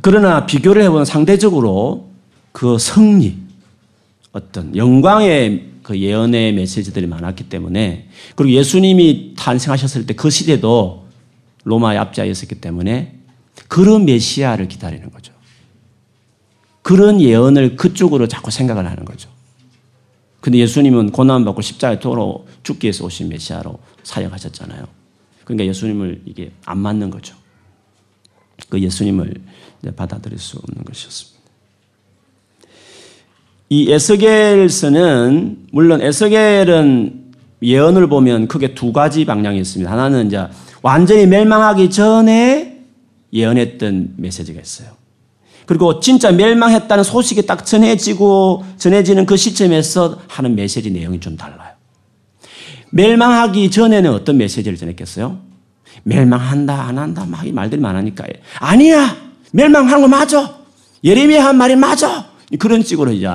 [0.03, 2.14] 그러나 비교를 해보면 상대적으로
[2.55, 3.37] 그 승리,
[4.31, 11.05] 어떤 영광의 그 예언의 메시지들이 많았기 때문에 그리고 예수님이 탄생하셨을 때 그 시대도
[11.65, 13.19] 로마의 압자에 있었기 때문에
[13.67, 15.33] 그런 메시아를 기다리는 거죠.
[16.83, 19.29] 그런 예언을 그쪽으로 자꾸 생각을 하는 거죠.
[20.41, 24.87] 근데 예수님은 고난받고 십자가에 도로 죽기 위해서 오신 메시아로 사역하셨잖아요.
[25.43, 27.35] 그러니까 예수님을 이게 안 맞는 거죠.
[28.69, 29.43] 그 예수님을
[29.97, 31.34] 받아들일 수 없는 것이었습니다.
[33.75, 37.25] 이 에스겔서는 물론 에스겔은
[37.61, 39.91] 예언을 보면 크게 두 가지 방향이 있습니다.
[39.91, 40.47] 하나는 이제
[40.81, 42.83] 완전히 멸망하기 전에
[43.33, 44.91] 예언했던 메시지가 있어요.
[45.67, 51.73] 그리고 진짜 멸망했다는 소식이 딱 전해지고 전해지는 그 시점에서 하는 메시지 내용이 좀 달라요.
[52.91, 55.41] 멸망하기 전에는 어떤 메시지를 전했겠어요?
[56.05, 58.25] 멸망한다, 안 한다, 막 이 말들이 많으니까.
[58.61, 59.17] 아니야!
[59.51, 60.59] 멸망하는 거 맞아!
[61.03, 62.27] 예레미야 한 말이 맞아!
[62.61, 63.27] 그런 식으로 이제,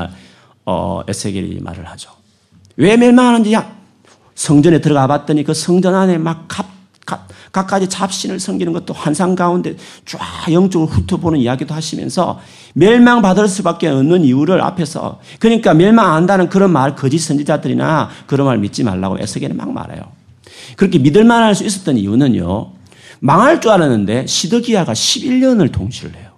[0.72, 2.12] 어, 에세겔이 말을 하죠.
[2.78, 3.76] 왜 멸망하는지, 야,
[4.36, 6.68] 성전에 들어가 봤더니 그 성전 안에 막 갑,
[7.08, 10.20] 갑, 각가지 잡신을 섬기는 것도 환상 가운데 쫙
[10.54, 12.40] 영적으로 훑어보는 이야기도 하시면서
[12.76, 18.60] 멸망받을 수밖에 없는 이유를 앞에서 그러니까 멸망 안 한다는 그런 말 거짓 선지자들이나 그런 말
[18.60, 20.04] 믿지 말라고 에스겔은 막 말해요.
[20.76, 22.74] 그렇게 믿을 만할 수 있었던 이유는요.
[23.22, 26.30] 망할 줄 알았는데 시드기야가 11년을 통치를 해요.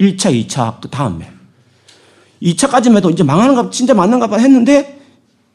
[0.00, 1.30] 1차, 2차 그 다음에
[2.42, 5.00] 2차까지만 해도 이제 망하는가 진짜 맞는가 봐 했는데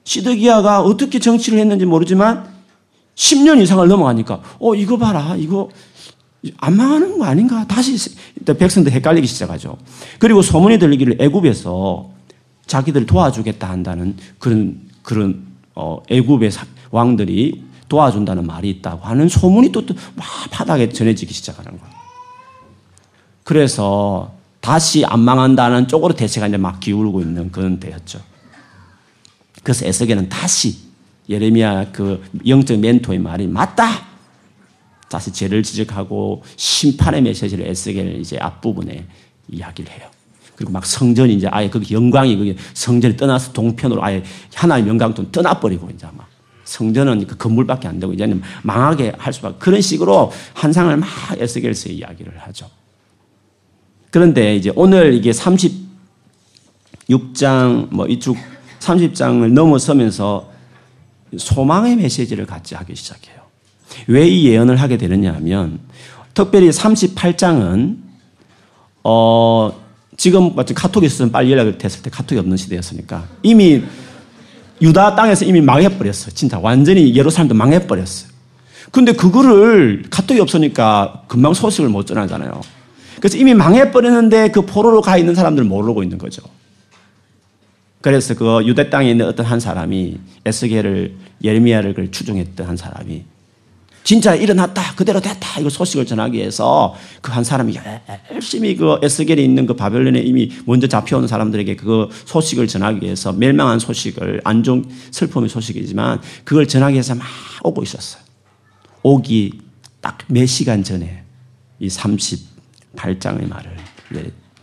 [0.04, 2.47] 시드기야가 어떻게 정치를 했는지 모르지만
[3.15, 5.36] 10년 이상을 넘어가니까, 어, 이거 봐라.
[5.38, 5.69] 이거
[6.58, 7.65] 안 망하는 거 아닌가?
[7.67, 7.97] 다시
[8.45, 9.78] 백성들 헷갈리기 시작하죠.
[10.19, 12.10] 그리고 소문이 들리기를 애굽에서
[12.67, 16.52] 자기들 도와주겠다 한다는 그런 그런 어, 애굽의
[16.91, 19.84] 왕들이 도와준다는 말이 있다고 하는 소문이 또,
[20.15, 21.95] 막 바닥에 전해지기 시작하는 거예요.
[23.43, 24.37] 그래서
[24.67, 28.19] 다시 안 망한다는 쪽으로 대세가 이제 막 기울고 있는 그런 때였죠.
[29.63, 30.75] 그래서 에스겔은 다시
[31.30, 34.06] 예레미야 그 영적 멘토의 말이 맞다.
[35.08, 39.08] 다시 죄를 지적하고 심판의 메시지를 에스겔 이제 앞부분에
[39.47, 40.10] 이야기를 해요.
[40.58, 44.21] 그리고 막 성전이 이제 아예 그 영광이 그게 성전이 떠나서 동편으로 아예
[44.53, 46.27] 하나의 영광도 떠나버리고 이제 막
[46.65, 52.38] 성전은 그 건물밖에 안 되고 이제는 망하게 할 수밖에 그런 식으로 한상을 막 에스겔서에 이야기를
[52.39, 52.69] 하죠.
[54.11, 55.31] 그런데 이제 오늘 이게
[57.09, 58.37] 36장 뭐 이쪽
[58.79, 60.49] 30장을 넘어서면서
[61.37, 63.37] 소망의 메시지를 같이 하기 시작해요.
[64.07, 65.79] 왜 이 예언을 하게 되느냐 하면
[66.33, 67.97] 특별히 38장은
[69.03, 69.71] 어
[70.17, 73.83] 지금 마치 카톡이 있으면 빨리 연락을 됐을 때 카톡이 없는 시대였으니까 이미
[74.81, 76.33] 유다 땅에서 이미 망해버렸어요.
[76.33, 78.29] 진짜 완전히 예루살렘도 망해버렸어요.
[78.91, 82.61] 근데 그거를 카톡이 없으니까 금방 소식을 못 전하잖아요.
[83.19, 86.43] 그래서 이미 망해버렸는데 그 포로로 가 있는 사람들은 모르고 있는 거죠.
[88.01, 93.23] 그래서 그 유대 땅에 있는 어떤 한 사람이 에스겔을 예레미야를 그 추종했던 한 사람이
[94.03, 97.77] 진짜 일어났다 그대로 됐다 이거 소식을 전하기 위해서 그 한 사람이
[98.34, 103.80] 열심히 그 에스겔에 있는 그 바벨론에 이미 먼저 잡혀온 사람들에게 그 소식을 전하기 위해서 멸망한
[103.80, 107.25] 소식을 안종 슬픔의 소식이지만 그걸 전하기 위해서 막
[107.63, 108.21] 오고 있었어요.
[109.03, 109.60] 오기
[109.99, 111.23] 딱 몇 시간 전에
[111.80, 111.89] 이
[112.95, 113.78] 38장의 말을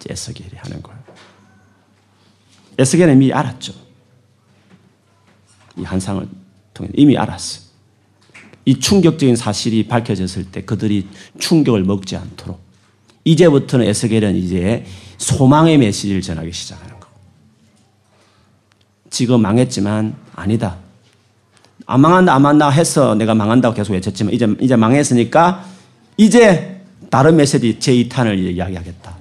[0.09, 1.03] 에스겔이 하는 거예요.
[2.79, 3.73] 에스겔은 이미 알았죠.
[5.77, 6.29] 이 한상을
[6.73, 7.65] 통해 이미 알았어요.
[8.67, 11.09] 이 충격적인 사실이 밝혀졌을 때 그들이
[11.39, 12.61] 충격을 먹지 않도록
[13.25, 14.85] 이제부터는 에스겔은 이제
[15.19, 17.09] 소망의 메시지를 전하기 시작하는 거.
[19.11, 20.77] 지금 망했지만 아니다.
[21.87, 25.65] 안 망한다, 안 망한다 해서 내가 망한다고 계속 외쳤지만 이제, 이제 망했으니까
[26.17, 26.74] 이제
[27.11, 29.17] 다른 메시지 제2탄을 이야기하겠다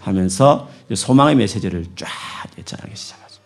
[0.00, 2.08] 하면서 소망의 메시지를 쫙
[2.64, 3.40] 전하기 시작하죠.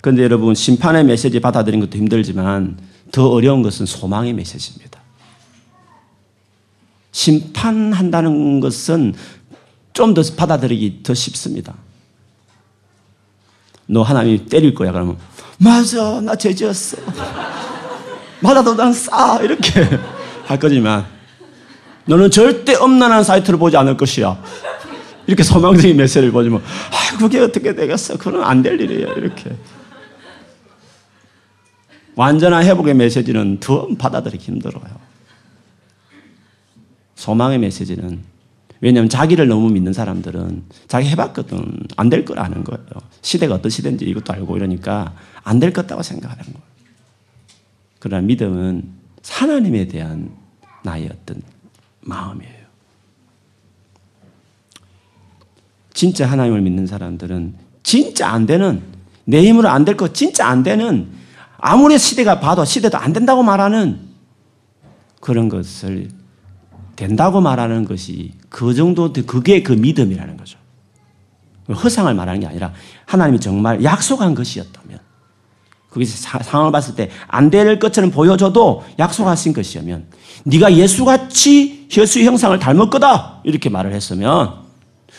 [0.00, 2.78] 그런데 여러분 심판의 메시지 받아들이는 것도 힘들지만
[3.12, 5.00] 더 어려운 것은 소망의 메시지입니다.
[7.12, 9.14] 심판한다는 것은
[9.92, 11.74] 좀 더 받아들이기 더 쉽습니다.
[13.86, 14.92] 너 하나님이 때릴 거야.
[14.92, 15.18] 그러면,
[15.58, 16.20] 맞아.
[16.20, 16.96] 나 죄지었어.
[18.40, 19.40] 맞아도 난 싸.
[19.42, 19.84] 이렇게
[20.46, 21.06] 할 거지만,
[22.06, 24.42] 너는 절대 엄난한 사이트를 보지 않을 것이야.
[25.26, 28.16] 이렇게 소망적인 메시지를 보지만, 아, 그게 어떻게 되겠어.
[28.18, 29.12] 그건 안 될 일이에요.
[29.12, 29.54] 이렇게.
[32.16, 34.84] 완전한 회복의 메시지는 더 받아들이기 힘들어요.
[37.14, 38.20] 소망의 메시지는
[38.80, 42.86] 왜냐하면 자기를 너무 믿는 사람들은 자기 해봤거든 안 될 걸 아는 거예요.
[43.20, 46.58] 시대가 어떤 시대인지 이것도 알고 이러니까 안 될 것다고 생각하는 거예요.
[47.98, 48.82] 그러나 믿음은
[49.28, 50.30] 하나님에 대한
[50.82, 51.42] 나의 어떤
[52.02, 52.60] 마음이에요.
[55.92, 58.82] 진짜 하나님을 믿는 사람들은 진짜 안 되는
[59.24, 61.08] 내 힘으로 안 될 것 진짜 안 되는
[61.58, 64.00] 아무리 시대가 봐도 시대도 안 된다고 말하는
[65.20, 66.08] 그런 것을
[66.96, 70.58] 된다고 말하는 것이 그 정도, 그게 그 믿음이라는 거죠.
[71.68, 72.72] 허상을 말하는 게 아니라
[73.06, 74.98] 하나님이 정말 약속한 것이었다면
[75.90, 80.06] 그게 상황을 봤을 때 안 될 것처럼 보여줘도 약속하신 것이면
[80.44, 84.60] 네가 예수같이 예수의 형상을 닮을 거다 이렇게 말을 했으면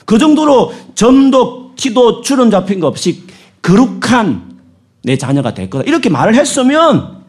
[0.06, 3.24] 그 정도로 점도 키도 주름 잡힌 거 없이
[3.62, 4.60] 거룩한
[5.04, 5.84] 내 자녀가 될 거다.
[5.86, 7.24] 이렇게 말을 했으면,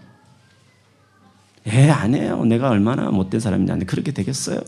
[1.67, 2.45] 예, 안 해요.
[2.45, 3.79] 내가 얼마나 못된 사람이냐.
[3.87, 4.61] 그렇게 되겠어요?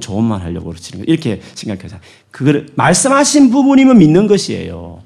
[0.00, 1.12] 좋은 말 하려고 그러시는 거예요.
[1.12, 1.98] 이렇게 생각해서.
[2.30, 5.02] 그걸 말씀하신 부분이면 믿는 것이에요.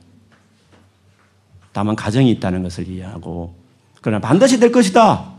[1.72, 3.54] 다만 가정이 있다는 것을 이해하고,
[4.00, 5.31] 그러나 반드시 될 것이다.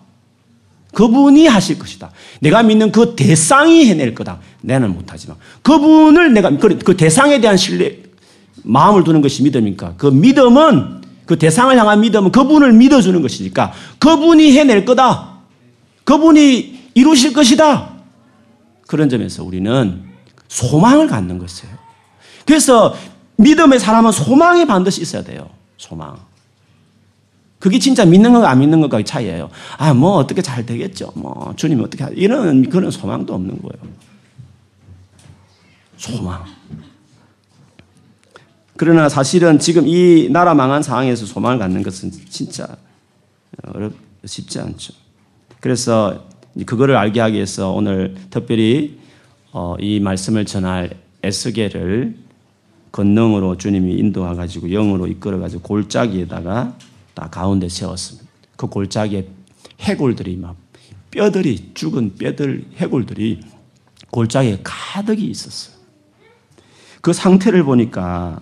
[0.93, 2.11] 그분이 하실 것이다.
[2.39, 4.39] 내가 믿는 그 대상이 해낼 거다.
[4.61, 5.37] 나는 못하지만.
[5.61, 7.99] 그분을 내가, 그, 그 대상에 대한 신뢰,
[8.63, 9.95] 마음을 두는 것이 믿음이니까.
[9.97, 15.39] 그 믿음은 그 대상을 향한 믿음은 그분을 믿어주는 것이니까 그분이 해낼 거다.
[16.03, 17.93] 그분이 이루실 것이다.
[18.87, 20.03] 그런 점에서 우리는
[20.47, 21.73] 소망을 갖는 것이에요.
[22.45, 22.95] 그래서
[23.37, 25.49] 믿음의 사람은 소망이 반드시 있어야 돼요.
[25.77, 26.17] 소망.
[27.63, 29.49] 그게 진짜 믿는 것과 안 믿는 것과의 차이예요.
[29.77, 31.13] 아, 뭐 어떻게 잘 되겠죠.
[31.15, 32.09] 뭐 주님이 어떻게 하...
[32.09, 33.93] 이런 그런 소망도 없는 거예요.
[35.95, 36.43] 소망.
[38.75, 42.67] 그러나 사실은 지금 이 나라 망한 상황에서 소망을 갖는 것은 진짜
[43.67, 43.93] 어렵,
[44.25, 44.93] 쉽지 않죠.
[45.61, 46.25] 그래서
[46.65, 48.99] 그거를 알게 하기 위해서 오늘 특별히
[49.53, 50.89] 어, 이 말씀을 전할
[51.23, 52.13] 에스겔을
[52.91, 56.75] 권능으로 주님이 인도해 가지고 영으로 이끌어 가지고 골짜기에다가
[57.13, 58.27] 다 가운데 세웠습니다.
[58.55, 59.27] 그 골짜기에
[59.79, 60.55] 해골들이 막
[61.11, 63.41] 뼈들이 죽은 뼈들 해골들이
[64.11, 65.75] 골짜기에 가득이 있었어요.
[67.01, 68.41] 그 상태를 보니까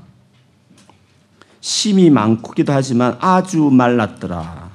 [1.62, 4.72] 심이 많기도 하지만 아주 말랐더라.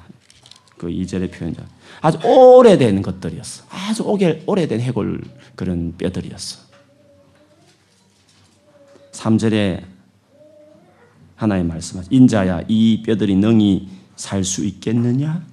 [0.77, 1.63] 그 이절의 표현자.
[2.01, 3.65] 아주 오래된 것들이었어.
[3.69, 5.23] 아주 오래, 오래된 해골
[5.55, 6.59] 그런 뼈들이었어.
[9.11, 9.96] 3절에
[11.37, 15.43] 하나의 말씀 인자야 이 뼈들이 능히 살 수 있겠느냐?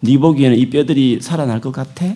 [0.00, 2.14] 네 보기에는 이 뼈들이 살아날 것 같아?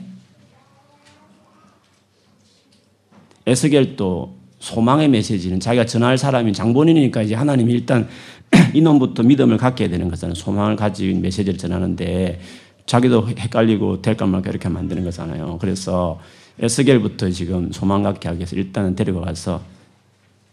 [3.47, 8.09] 에스겔도 소망의 메시지는 자기가 전할 사람이 장본인이니까 이제 하나님이 일단
[8.75, 10.35] 이놈부터 믿음을 갖게 되는 거잖아요.
[10.35, 12.41] 소망을 가진 메시지를 전하는데
[12.85, 15.59] 자기도 헷갈리고 될까 말까 이렇게 만드는 거잖아요.
[15.61, 16.21] 그래서
[16.59, 19.63] 에스겔부터 지금 소망 갖게 하기 위해서 일단은 데리고 가서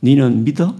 [0.01, 0.75] 니는 믿어?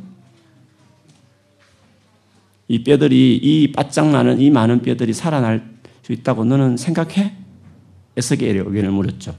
[2.73, 5.63] 이 뼈들이 이 바짝 나는 이 많은 뼈들이 살아날
[6.01, 7.31] 수 있다고 너는 생각해?
[8.17, 9.35] 에스겔이 의견을 물었죠.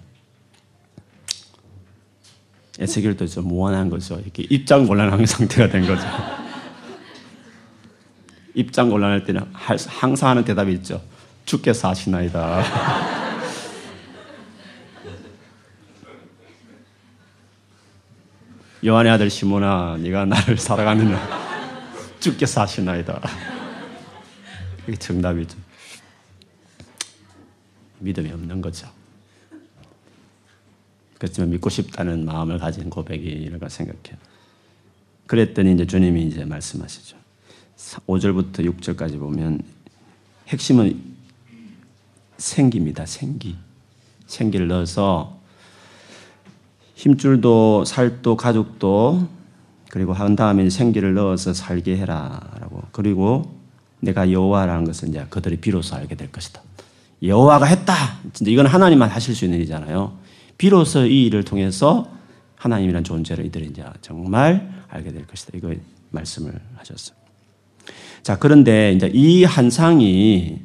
[2.78, 4.20] 에스겔도 좀 무한한 거죠.
[4.20, 6.06] 이렇게 입장 곤란한 상태가 된 거죠.
[8.54, 11.02] 입장 곤란할 때는 항상 하는 대답이 있죠.
[11.44, 12.62] 주께서 하시나이다.
[18.86, 21.43] 요한의 아들 시모나, 네가 나를 사랑하느냐?
[22.24, 23.20] 주께서 하시나이다.
[24.88, 25.58] 이게 정답이죠.
[27.98, 28.88] 믿음이 없는 거죠.
[31.18, 34.18] 그렇지만 믿고 싶다는 마음을 가진 고백이라고 생각해요.
[35.26, 37.18] 그랬더니 이제 주님이 이제 말씀하시죠.
[38.06, 39.60] 5절부터 6절까지 보면
[40.48, 40.98] 핵심은
[42.38, 43.04] 생기입니다.
[43.04, 43.56] 생기.
[44.26, 45.38] 생기를 넣어서
[46.94, 49.28] 힘줄도 살도 가죽도
[49.94, 53.54] 그리고 한 다음에 생기를 넣어서 살게 해라라고 그리고
[54.00, 56.60] 내가 여호와라는 것을 이제 그들이 비로소 알게 될 것이다.
[57.22, 57.94] 여호와가 했다.
[58.32, 60.18] 진짜 이건 하나님만 하실 수 있는 일이잖아요.
[60.58, 62.10] 비로소 이 일을 통해서
[62.56, 65.52] 하나님이란 존재를 이들이 이제 정말 알게 될 것이다.
[65.54, 65.72] 이거
[66.10, 67.16] 말씀을 하셨어요.
[68.24, 70.58] 자, 그런데 이제 이 환상이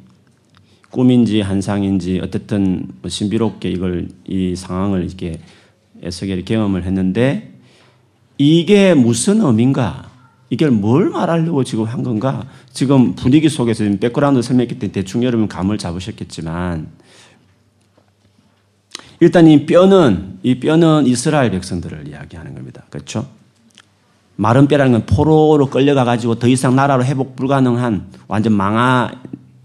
[0.90, 5.38] 꿈인지 환상인지 어쨌든 뭐 신비롭게 이걸 이 상황을 이렇게
[6.02, 7.49] 에스겔이 경험을 했는데
[8.42, 10.08] 이게 무슨 의미인가?
[10.48, 12.46] 이게 뭘 말하려고 지금 한 건가?
[12.72, 16.88] 지금 분위기 속에서 지금 background 설명했기 때문에 대충 여러분 감을 잡으셨겠지만
[19.20, 22.84] 일단 이 뼈는 이 뼈는 이스라엘 백성들을 이야기하는 겁니다.
[22.88, 23.28] 그렇죠?
[24.36, 29.12] 마른 뼈라는 건 포로로 끌려가 가지고 더 이상 나라로 회복 불가능한 완전 망하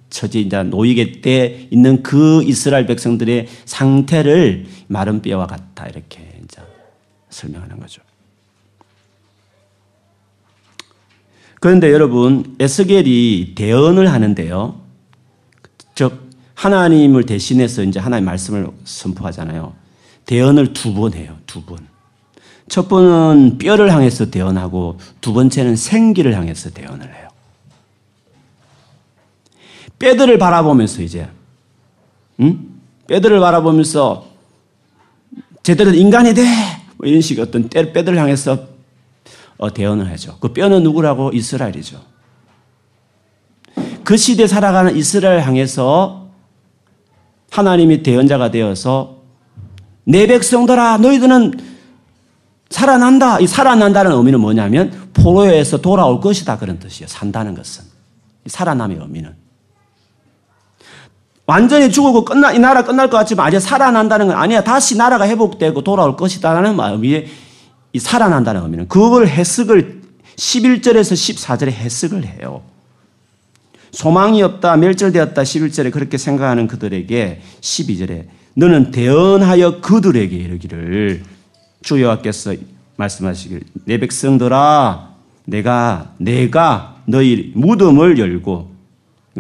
[0.10, 6.62] 처지 이제 노이게 때 있는 그 이스라엘 백성들의 상태를 마른 뼈와 같다 이렇게 이제
[7.30, 8.05] 설명하는 거죠.
[11.66, 14.80] 그런데 여러분 에스겔이 대언을 하는데요.
[15.96, 19.74] 즉 하나님을 대신해서 이제 하나님 말씀을 선포하잖아요.
[20.28, 21.36] 대언을 두 번 해요.
[21.48, 21.80] 두 번.
[22.70, 27.30] 첫 번은 뼈를 향해서 대언하고 두 번째는 생기를 향해서 대언을 해요.
[29.98, 31.28] 뼈들을 바라보면서 이제
[32.42, 32.60] 응?
[33.08, 34.30] 뼈들을 바라보면서
[35.64, 36.44] 제대로 인간이 돼!
[36.98, 38.75] 뭐 이런 식의 어떤 뼈들을 향해서 어,
[39.74, 40.38] 대언을 하죠.
[40.40, 41.32] 그 뼈는 누구라고?
[41.34, 42.02] 이스라엘이죠.
[44.04, 46.28] 그 시대에 살아가는 이스라엘 향해서
[47.52, 49.22] 하나님이 대언자가 되어서
[50.04, 51.54] 내 백성들아 너희들은
[52.70, 53.40] 살아난다.
[53.40, 57.08] 이 살아난다는 의미는 뭐냐면 포로에서 돌아올 것이다 그런 뜻이에요.
[57.08, 57.86] 산다는 것은
[58.46, 59.36] 살아남의 의미는
[61.48, 64.64] 완전히 죽고 끝나 이 나라 끝날 것 같지만 아직 살아난다는 건 아니야.
[64.64, 67.28] 다시 나라가 회복되고 돌아올 것이다라는 의미의
[67.96, 70.02] 이 살아난다는 의미는 그걸 해석을
[70.36, 72.62] 11절에서 14절에 해석을 해요.
[73.92, 81.24] 소망이 없다, 멸절되었다, 11절에 그렇게 생각하는 그들에게 12절에 너는 대언하여 그들에게 이르기를
[81.84, 82.56] 주 여호와께서
[82.98, 88.72] 말씀하시길 내 백성들아 내가 내가 너희 무덤을 열고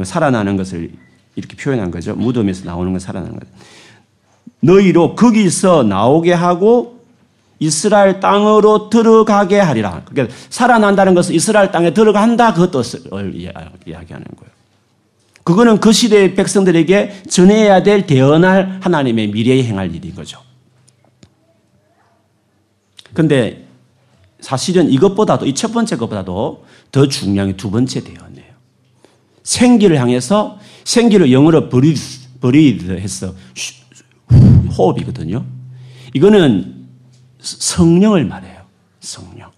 [0.02, 0.92] 살아나는 것을
[1.36, 2.16] 이렇게 표현한 거죠.
[2.16, 3.52] 무덤에서 나오는 건 살아나는 거죠.
[4.62, 6.95] 너희로 거기서 나오게 하고
[7.66, 10.04] 이스라엘 땅으로 들어가게 하리라.
[10.06, 13.02] 그러니까 살아난다는 것은 이스라엘 땅에 들어간다 그 뜻을
[13.36, 14.56] 이야기하는 거예요.
[15.44, 20.40] 그거는 그 시대의 백성들에게 전해야 될 대언할 하나님의 미래에 행할 일인 거죠.
[23.14, 23.66] 근데
[24.42, 28.54] 사실은 이것보다도 이 첫 번째 것보다도 더 중요한 게 두 번째 대언이에요.
[29.44, 32.02] 생기를 향해서 생기를 영어로 브리드,
[32.42, 33.34] 브리드 해서
[34.78, 35.46] 호흡이거든요.
[36.14, 36.75] 이거는
[37.46, 38.64] 성령을 말해요.
[39.00, 39.52] 성령.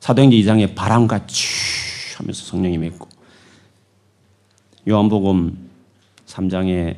[0.00, 3.08] 사도행전 2장에 바람과 치 하면서 성령이 맺고
[4.88, 5.68] 요한복음
[6.26, 6.96] 3장에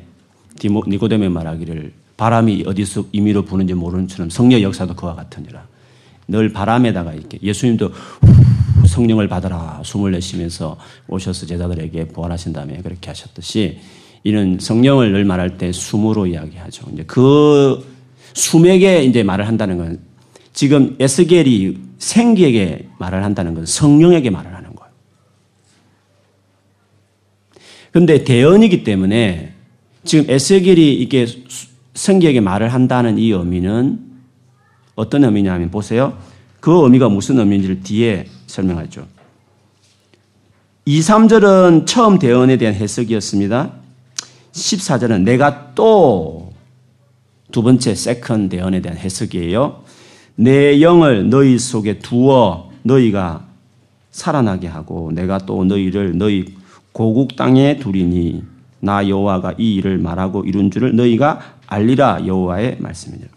[0.63, 5.65] 니고데메 말하기를 바람이 어디서 임의로 부는지 모르는 처럼 성령 역사도 그와 같으니라.
[6.27, 7.91] 늘 바람에다가 이렇게 예수님도
[8.87, 13.79] 성령을 받아라 숨을 내쉬면서 오셔서 제자들에게 부활하신 다음에 그렇게 하셨듯이
[14.23, 16.89] 이는 성령을 늘 말할 때 숨으로 이야기하죠.
[16.93, 17.98] 이제 그
[18.33, 19.99] 숨에게 이제 말을 한다는 건
[20.53, 24.91] 지금 에스겔이 생기에게 말을 한다는 건 성령에게 말을 하는 거예요.
[27.91, 29.53] 그런데 대언이기 때문에
[30.03, 31.27] 지금 에스겔이 이게
[31.93, 33.99] 생기에게 말을 한다는 이 의미는
[34.95, 36.17] 어떤 의미냐면 보세요.
[36.59, 39.05] 그 의미가 무슨 의미인지를 뒤에 설명하죠.
[40.85, 43.73] 2, 3절은 처음 대언에 대한 해석이었습니다.
[44.53, 46.38] 14절은 내가 또
[47.51, 49.83] 두 번째 second 대언에 대한 해석이에요.
[50.35, 53.45] 내 영을 너희 속에 두어 너희가
[54.11, 56.45] 살아나게 하고 내가 또 너희를 너희
[56.91, 58.43] 고국 땅에 두리니
[58.79, 63.29] 나 여호와가 이 일을 말하고 이룬 줄을 너희가 알리라 여호와의 말씀이니라.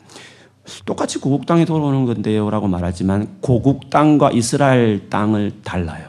[0.85, 6.09] 똑같이 고국 땅에 돌아오는 건데요라고 말하지만 고국 땅과 이스라엘 땅은 달라요.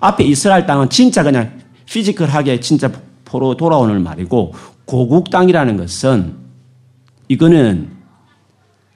[0.00, 2.90] 앞에 이스라엘 땅은 진짜 그냥 피지컬하게 진짜
[3.24, 4.54] 포로 돌아오는 말이고
[4.84, 6.41] 고국 땅이라는 것은
[7.28, 7.90] 이거는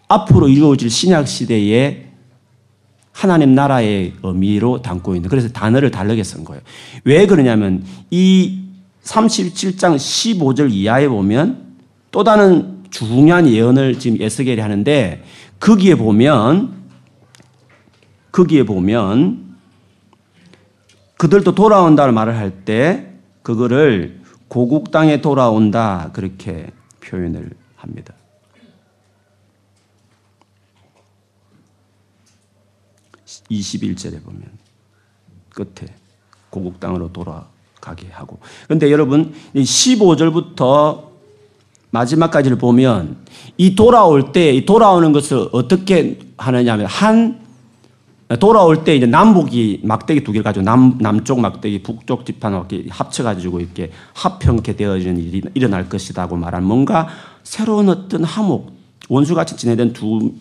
[0.09, 2.07] 앞으로 이루어질 신약 시대에
[3.13, 6.61] 하나님 나라의 의미로 담고 있는 그래서 단어를 다르게 쓴 거예요.
[7.05, 8.61] 왜 그러냐면 이
[9.03, 11.77] 37장 15절 이하에 보면
[12.11, 15.25] 또 다른 중요한 예언을 지금 에스겔이 하는데
[15.61, 16.75] 거기에 보면
[18.33, 19.57] 거기에 보면
[21.17, 23.13] 그들도 돌아온다는 말을 할 때
[23.43, 26.67] 그거를 고국 땅에 돌아온다 그렇게
[27.01, 27.51] 표현을
[27.87, 28.15] 합니다.
[33.51, 34.43] 21절에 보면
[35.51, 35.93] 끝에
[36.51, 38.39] 고국 땅으로 돌아가게 하고.
[38.69, 41.07] 근데 여러분 15절부터
[41.91, 43.17] 마지막까지를 보면
[43.57, 47.47] 이 돌아올 때 돌아오는 것을 어떻게 하느냐면 한
[48.41, 53.61] 돌아올 때 이제 남북이 막대기 두 개를 가지고 남, 남쪽 막대기, 북쪽 지판 막대기 합쳐가지고
[53.61, 57.09] 이렇게 합형케 되어지는 일이 일어날 것이다고 말한 뭔가
[57.47, 58.73] 새로운 어떤 화목,
[59.09, 60.33] 원수같이 지내던 두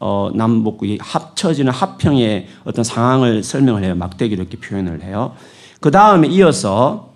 [0.00, 3.94] 어, 남북이 합쳐지는 합형의 어떤 상황을 설명을 해요.
[3.94, 5.34] 막대기로 이렇게 표현을 해요.
[5.80, 7.10] 그 다음에 이어서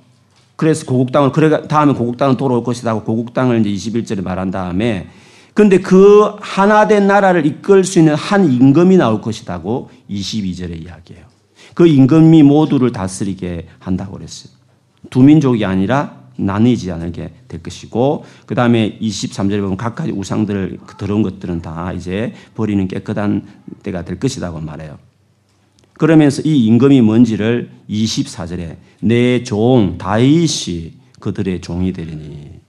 [0.57, 4.51] 그래서 고국 땅을 그래 다음에 고국 땅은 돌아올 것이다 고 고국 땅을 이제 21절에 말한
[4.51, 5.09] 다음에
[5.55, 11.24] 근데 그 하나 된 나라를 이끌 수 있는 한 임금이 나올 것이다고 22절에 이야기해요.
[11.72, 14.53] 그 임금이 모두를 다스리게 한다고 그랬어요.
[15.09, 21.22] 두 민족이 아니라 나뉘지 않게 될 것이고 그 다음에 23절에 보면 각가지 우상들을 그 더러운
[21.22, 23.47] 것들은 다 이제 버리는 깨끗한
[23.82, 24.99] 때가 될 것이라고 말해요.
[25.95, 32.61] 그러면서 이 임금이 뭔지를 24절에 내 종 다윗이 그들의 종이 되리니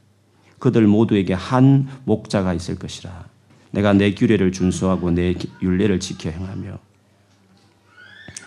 [0.60, 3.26] 그들 모두에게 한 목자가 있을 것이라.
[3.72, 6.78] 내가 내 규례를 준수하고 내 율례를 지켜 행하며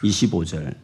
[0.02, 0.74] 25절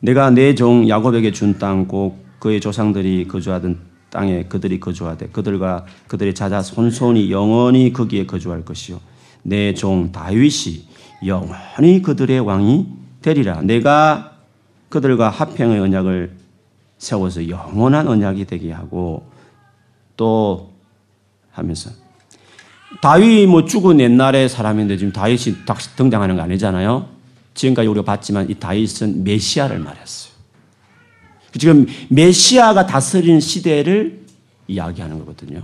[0.00, 3.78] 내가 내 종 야곱에게 준땅곧 그의 조상들이 거주하던
[4.10, 9.00] 땅에 그들이 거주하되 그들과 그들의 자자 손손이 영원히 거기에 거주할 것이요
[9.42, 10.84] 내 종 다윗이
[11.26, 12.86] 영원히 그들의 왕이
[13.22, 14.38] 되리라 내가
[14.88, 16.36] 그들과 합평의 언약을
[16.98, 19.30] 세워서 영원한 언약이 되게 하고
[20.16, 20.72] 또
[21.52, 21.90] 하면서
[23.02, 27.08] 다윗이 뭐 죽은 옛날의 사람인데 지금 다윗이 다시 등장하는 거 아니잖아요.
[27.54, 30.27] 지금까지 우리가 봤지만 이 다윗은 메시아를 말했어요.
[31.58, 34.20] 지금 메시아가 다스리는 시대를
[34.66, 35.62] 이야기하는 거거든요.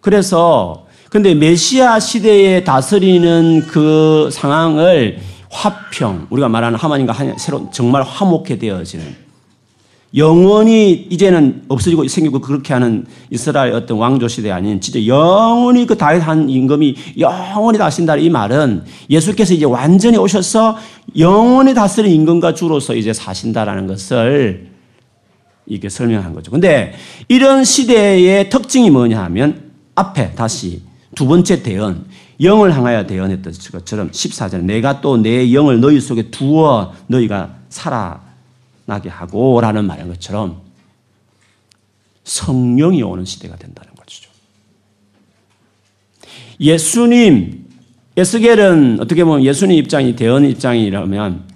[0.00, 5.18] 그래서 근데 메시아 시대에 다스리는 그 상황을
[5.50, 9.29] 화평, 우리가 말하는 하나님과 새로 정말 화목해 되어지는
[10.16, 16.20] 영원히 이제는 없어지고 생기고 그렇게 하는 이스라엘 어떤 왕조 시대 아닌 진짜 영원히 그 다윗
[16.20, 20.76] 한 임금이 영원히 다신다 이 말은 예수께서 이제 완전히 오셔서
[21.16, 24.68] 영원히 다스린 임금과 주로서 이제 사신다라는 것을
[25.66, 26.50] 이게 설명한 거죠.
[26.50, 26.94] 근데
[27.28, 30.82] 이런 시대의 특징이 뭐냐 하면 앞에 다시
[31.14, 32.04] 두 번째 대언
[32.40, 38.29] 영을 향하여 대언했던 것처럼 14절 내가 또 내 영을 너희 속에 두어 너희가 살아
[38.90, 40.62] 나게 하고 라는 말인 것처럼
[42.24, 44.28] 성령이 오는 시대가 된다는 것이죠.
[46.58, 47.66] 예수님,
[48.16, 51.48] 에스겔은 어떻게 보면 예수님 입장이 대언 입장이라면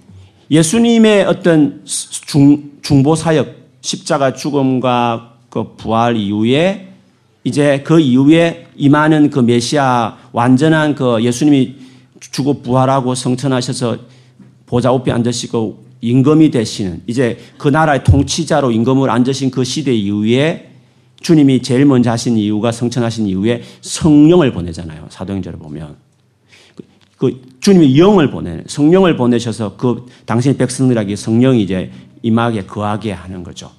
[0.49, 6.93] 예수님의 어떤 중, 중보 사역, 십자가 죽음과 그 부활 이후에
[7.43, 11.75] 이제 그 이후에 임하는 그 메시아 완전한 그 예수님이
[12.19, 13.97] 죽어 부활하고 성천하셔서
[14.65, 20.71] 보좌 앞에 앉으시고 임금이 되시는 이제 그 나라의 통치자로 임금을 앉으신 그 시대 이후에
[21.21, 25.07] 주님이 제일 먼저 하신 이유가 성천하신 이후에 성령을 보내잖아요.
[25.09, 25.95] 사도행전을 보면.
[26.75, 26.83] 그,
[27.17, 31.91] 그 주님이 영을 보내, 성령을 보내셔서 그 당신의 백성들에게 성령이 이제
[32.21, 33.71] 임하게 거하게 하는 거죠.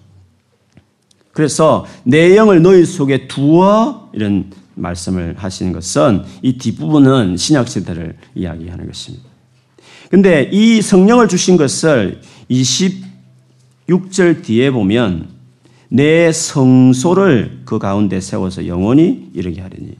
[1.30, 8.86] 그래서 내 영을 너희 속에 두어 이런 말씀을 하시는 것은 이 뒷부분은 신약 시대를 이야기하는
[8.86, 9.35] 것입니다.
[10.10, 15.28] 근데 이 성령을 주신 것을 26절 뒤에 보면
[15.88, 19.96] 내 성소를 그 가운데 세워서 영원히 이르게 하리니.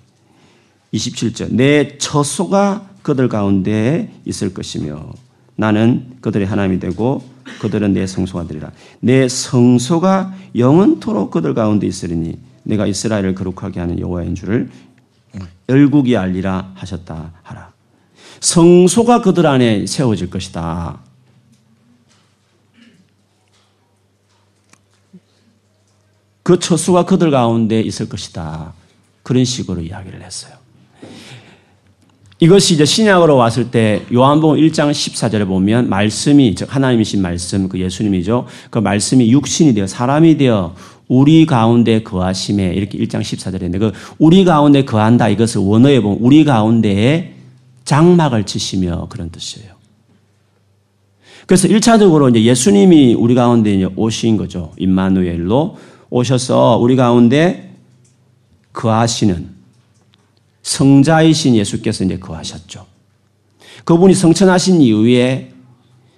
[0.94, 5.12] 27절 내 처소가 그들 가운데 있을 것이며
[5.56, 7.22] 나는 그들의 하나님이 되고
[7.60, 8.72] 그들은 내 성소가 되리라.
[9.00, 14.68] 내 성소가 영원토록 그들 가운데 있으리니 내가 이스라엘을 거룩하게 하는 여호와인 줄을
[15.68, 17.72] 열국이 알리라 하셨다 하라
[18.40, 21.00] 성소가 그들 안에 세워질 것이다.
[26.42, 28.72] 그 처수가 그들 가운데 있을 것이다.
[29.22, 30.54] 그런 식으로 이야기를 했어요.
[32.38, 38.46] 이것이 이제 신약으로 왔을 때 요한복음 1장 14절에 보면 말씀이 즉 하나님이신 말씀 그 예수님이죠.
[38.70, 40.74] 그 말씀이 육신이 되어 사람이 되어
[41.08, 46.44] 우리 가운데 거하심에 이렇게 1장 14절에 있는데 그 우리 가운데 거한다 이것을 원어에 보면 우리
[46.44, 47.35] 가운데에
[47.86, 49.74] 장막을 치시며 그런 뜻이에요.
[51.46, 54.72] 그래서 1차적으로 이제 예수님이 우리 가운데 이제 오신 거죠.
[54.76, 55.78] 임마누엘로
[56.10, 57.72] 오셔서 우리 가운데
[58.72, 59.48] 거하시는
[60.62, 62.84] 성자이신 예수께서 이제 거하셨죠.
[63.84, 65.52] 그분이 성천하신 이후에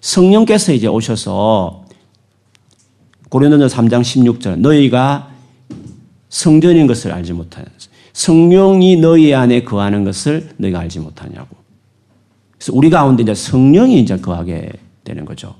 [0.00, 1.84] 성령께서 이제 오셔서
[3.28, 5.30] 고린도전 3장 16절 너희가
[6.30, 7.66] 성전인 것을 알지 못하냐.
[8.14, 11.57] 성령이 너희 안에 거하는 것을 너희가 알지 못하냐고.
[12.58, 14.70] 그래서 우리 가운데 이제 성령이 이제 거하게
[15.04, 15.54] 되는 거죠.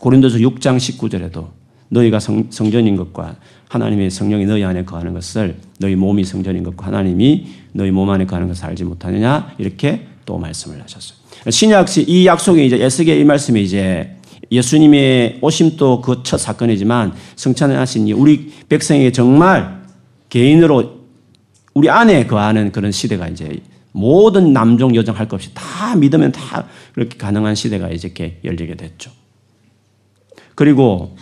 [0.00, 1.48] 고린도서 6장 19절에도
[1.88, 3.36] 너희가 성, 성전인 것과
[3.68, 8.48] 하나님의 성령이 너희 안에 거하는 것을 너희 몸이 성전인 것과 하나님이 너희 몸 안에 거하는
[8.48, 11.18] 것을 알지 못하느냐 이렇게 또 말씀을 하셨어요.
[11.48, 14.16] 신약시 이 약속이 이제 에스겔 이 말씀이 이제
[14.50, 19.82] 예수님의 오심도 그 첫 사건이지만 성찬하신 우리 백성에게 정말
[20.28, 20.96] 개인으로
[21.74, 23.60] 우리 안에 거하는 그런 시대가 이제
[23.96, 28.12] 모든 남종 여종 할 것 없이 다 믿으면 다 그렇게 가능한 시대가 이제
[28.44, 29.10] 열리게 됐죠.
[30.54, 31.16] 그리고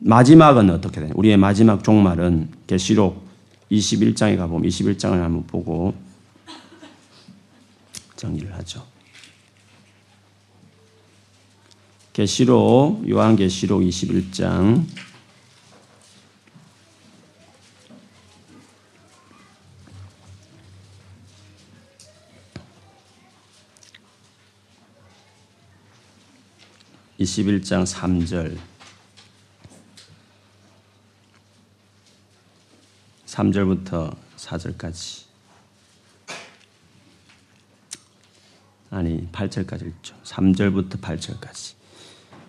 [0.00, 1.12] 마지막은 어떻게 되냐?
[1.16, 3.26] 우리의 마지막 종말은 계시록
[3.72, 5.94] 21장에 가보면 21장을 한번 보고
[8.16, 8.84] 정리를 하죠.
[12.12, 14.84] 계시록 요한계시록 21장
[27.20, 28.56] 21장 3절
[33.26, 35.24] 3절부터 4절까지
[38.90, 40.14] 아니 8절까지 읽죠.
[40.22, 41.74] 3절부터 8절까지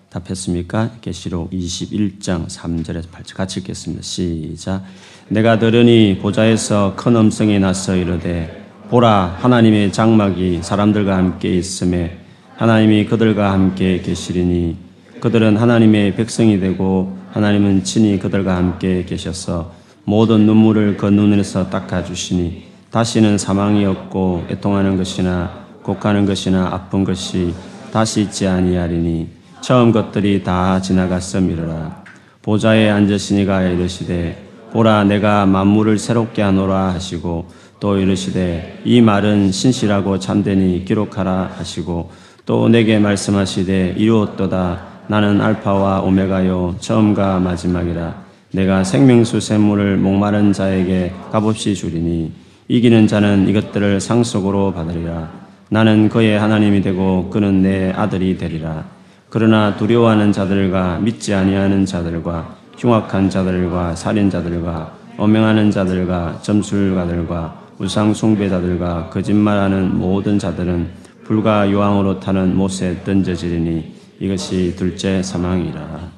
[0.09, 0.97] 답했습니까?
[1.01, 4.03] 계시록 21장 3절에서 8절 같이 읽겠습니다.
[4.03, 4.83] 시작.
[5.27, 12.24] 내가 들으니 보좌에서 큰 음성이 나서 이르되 보라 하나님의 장막이 사람들과 함께 있음에
[12.57, 14.77] 하나님이 그들과 함께 계시리니
[15.19, 19.73] 그들은 하나님의 백성이 되고 하나님은 친히 그들과 함께 계셔서
[20.05, 27.53] 모든 눈물을 그 눈에서 닦아주시니 다시는 사망이 없고 애통하는 것이나 곡하는 것이나 아픈 것이
[27.91, 29.27] 다시 있지 아니하리니
[29.59, 32.03] 처음 것들이 다 지나갔음이로라.
[32.41, 37.47] 보좌에 앉으시니가 이르시되 보라 내가 만물을 새롭게 하노라 하시고
[37.79, 42.11] 또 이르시되 이 말은 신실하고 참되니 기록하라 하시고
[42.45, 44.79] 또 내게 말씀하시되 이루었도다.
[45.07, 46.75] 나는 알파와 오메가요.
[46.79, 48.23] 처음과 마지막이라.
[48.51, 52.31] 내가 생명수 샘물을 목마른 자에게 값없이 주리니
[52.67, 55.29] 이기는 자는 이것들을 상속으로 받으리라.
[55.69, 58.85] 나는 그의 하나님이 되고 그는 내 아들이 되리라.
[59.29, 69.97] 그러나 두려워하는 자들과 믿지 아니하는 자들과 흉악한 자들과 살인자들과 어명하는 자들과 점술가들과 우상 숭배자들과 거짓말하는
[69.97, 76.11] 모든 자들은 불과 요항으로 타는 못에 던져지리니 이것이 둘째 사망이라.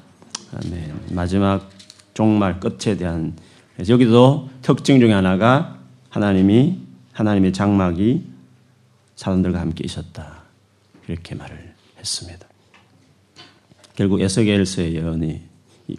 [0.54, 1.00] 아멘.
[1.12, 1.70] 마지막
[2.12, 3.34] 종말 끝에 대한
[3.88, 5.78] 여기도 특징 중에 하나가
[6.10, 6.78] 하나님이
[7.12, 8.22] 하나님의 장막이
[9.16, 10.42] 사람들과 함께 있었다.
[11.08, 12.46] 이렇게 말을 했습니다.
[13.96, 15.40] 결국 에스겔서의 예언이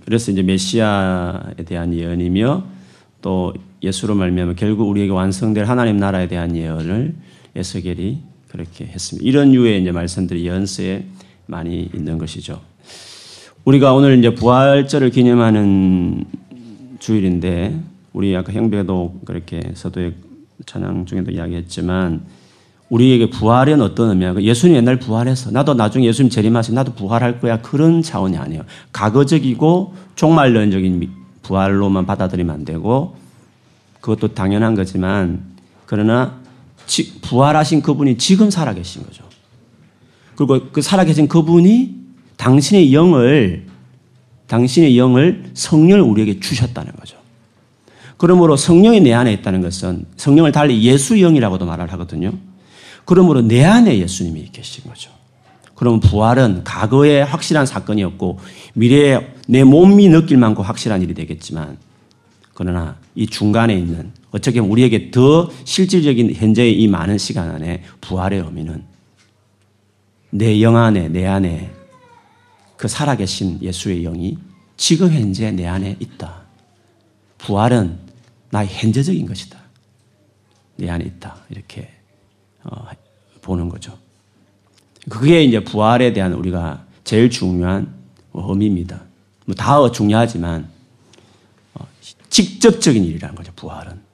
[0.06, 2.64] 그래서 이제 메시아에 대한 예언이며
[3.24, 7.16] 또 예수로 말미암아 결국 우리에게 완성될 하나님 나라에 대한 예언을
[7.56, 9.28] 에스겔이 그렇게 했습니다.
[9.28, 11.06] 이런 유의 이제 말씀들이 연서에
[11.46, 12.62] 많이 있는 것이죠.
[13.66, 16.26] 우리가 오늘 이제 부활절을 기념하는
[17.00, 17.80] 주일인데
[18.14, 20.14] 우리 아까 형배도 그렇게 서도의
[20.66, 22.22] 찬양 중에도 이야기했지만
[22.90, 24.36] 우리에게 부활은 어떤 의미야?
[24.42, 28.64] 예수님 옛날 부활해서 나도 나중에 예수님 재림하시 나도 부활할 거야 그런 차원이 아니에요.
[28.92, 31.10] 과거적이고 종말론적인
[31.44, 33.16] 부활로만 받아들이면 안 되고
[34.02, 35.44] 그것도 당연한 거지만
[35.86, 36.39] 그러나
[37.22, 39.24] 부활하신 그분이 지금 살아계신 거죠.
[40.36, 41.96] 그리고 그 살아계신 그분이
[42.38, 43.68] 당신의 영을
[44.48, 47.18] 당신의 영을 성령을 우리에게 주셨다는 거죠.
[48.18, 52.34] 그러므로 성령이 내 안에 있다는 것은 성령을 달리 예수 영이라고도 말을 하거든요.
[53.06, 55.12] 그러므로 내 안에 예수님이 계신 거죠.
[55.76, 58.40] 그러면 부활은 과거의 확실한 사건이었고
[58.74, 61.78] 미래에 내 몸이 느낄 만큼 확실한 일이 되겠지만
[62.54, 68.40] 그러나 이 중간에 있는 어떻게 보면 우리에게 더 실질적인 현재의 이 많은 시간 안에 부활의
[68.42, 68.84] 의미는
[70.32, 71.72] 내 영 안에, 내 안에
[72.78, 74.38] 그 살아계신 예수의 영이
[74.78, 76.44] 지금 현재 내 안에 있다.
[77.40, 77.98] 부활은
[78.52, 79.60] 나의 현재적인 것이다.
[80.78, 81.38] 내 안에 있다.
[81.50, 81.90] 이렇게
[82.64, 82.88] 어,
[83.42, 83.98] 보는 거죠.
[85.10, 87.94] 그게 이제 부활에 대한 우리가 제일 중요한
[88.34, 89.02] 의미입니다.
[89.46, 90.70] 뭐 다 중요하지만
[92.30, 94.09] 직접적인 일이라는 거죠, 부활은.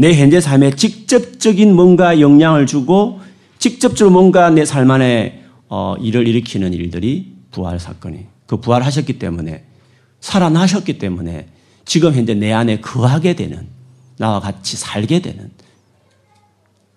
[0.00, 3.20] 내 현재 삶에 직접적인 뭔가 영향을 주고
[3.58, 8.24] 직접적으로 뭔가 내 삶 안에 어, 일을 일으키는 일들이 부활 사건이.
[8.46, 9.62] 그 부활하셨기 때문에
[10.20, 11.48] 살아나셨기 때문에
[11.84, 13.68] 지금 현재 내 안에 거하게 되는
[14.16, 15.50] 나와 같이 살게 되는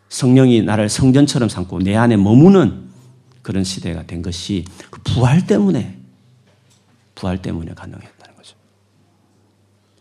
[0.08, 2.84] 성령이 나를 성전처럼 삼고 내 안에 머무는
[3.42, 5.98] 그런 시대가 된 것이 그 부활 때문에
[7.16, 8.56] 부활 때문에 가능했다는 거죠.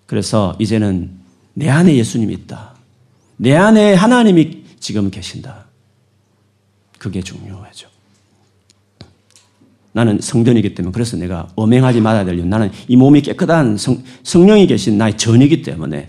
[0.07, 1.19] 그래서 이제는
[1.55, 2.72] 내 안에 예수님이 있다.
[3.43, 5.65] 내 안에 하나님이 지금 계신다.
[6.97, 7.89] 그게 중요하죠.
[9.91, 14.69] 나는 성전이기 때문에 그래서 내가 엄행하지 말아야 될 이유 나는 이 몸이 깨끗한 성, 성령이
[14.69, 16.09] 계신 나의 전이기 때문에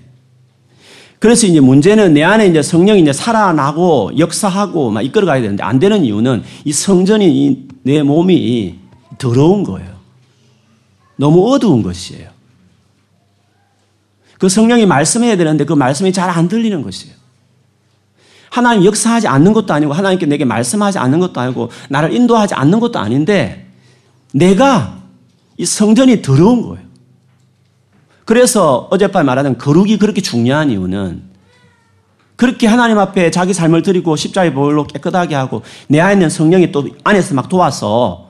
[1.18, 5.80] 그래서 이제 문제는 내 안에 이제 성령이 이제 살아나고 역사하고 막 이끌어 가야 되는데 안
[5.80, 8.78] 되는 이유는 이 성전이 내 몸이
[9.18, 9.92] 더러운 거예요.
[11.16, 12.30] 너무 어두운 것이에요.
[14.38, 17.23] 그 성령이 말씀해야 되는데 그 말씀이 잘 안 들리는 것이에요.
[18.54, 23.00] 하나님 역사하지 않는 것도 아니고 하나님께 내게 말씀하지 않는 것도 아니고 나를 인도하지 않는 것도
[23.00, 23.66] 아닌데
[24.32, 25.00] 내가
[25.58, 26.86] 이 성전이 더러운 거예요.
[28.26, 31.24] 그래서 어젯밤에 말하는 거룩이 그렇게 중요한 이유는
[32.36, 36.88] 그렇게 하나님 앞에 자기 삶을 드리고 십자가의 보혈로 깨끗하게 하고 내 안에 있는 성령이 또
[37.04, 38.30] 안에서 막 도와서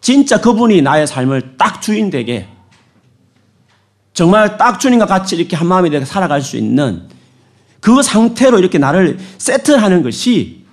[0.00, 2.46] 진짜 그분이 나의 삶을 딱 주인 되게
[4.14, 7.15] 정말 딱 주님과 같이 이렇게 한 마음이 되게 살아갈 수 있는
[7.80, 10.64] 그 상태로 이렇게 나를 세트하는 것이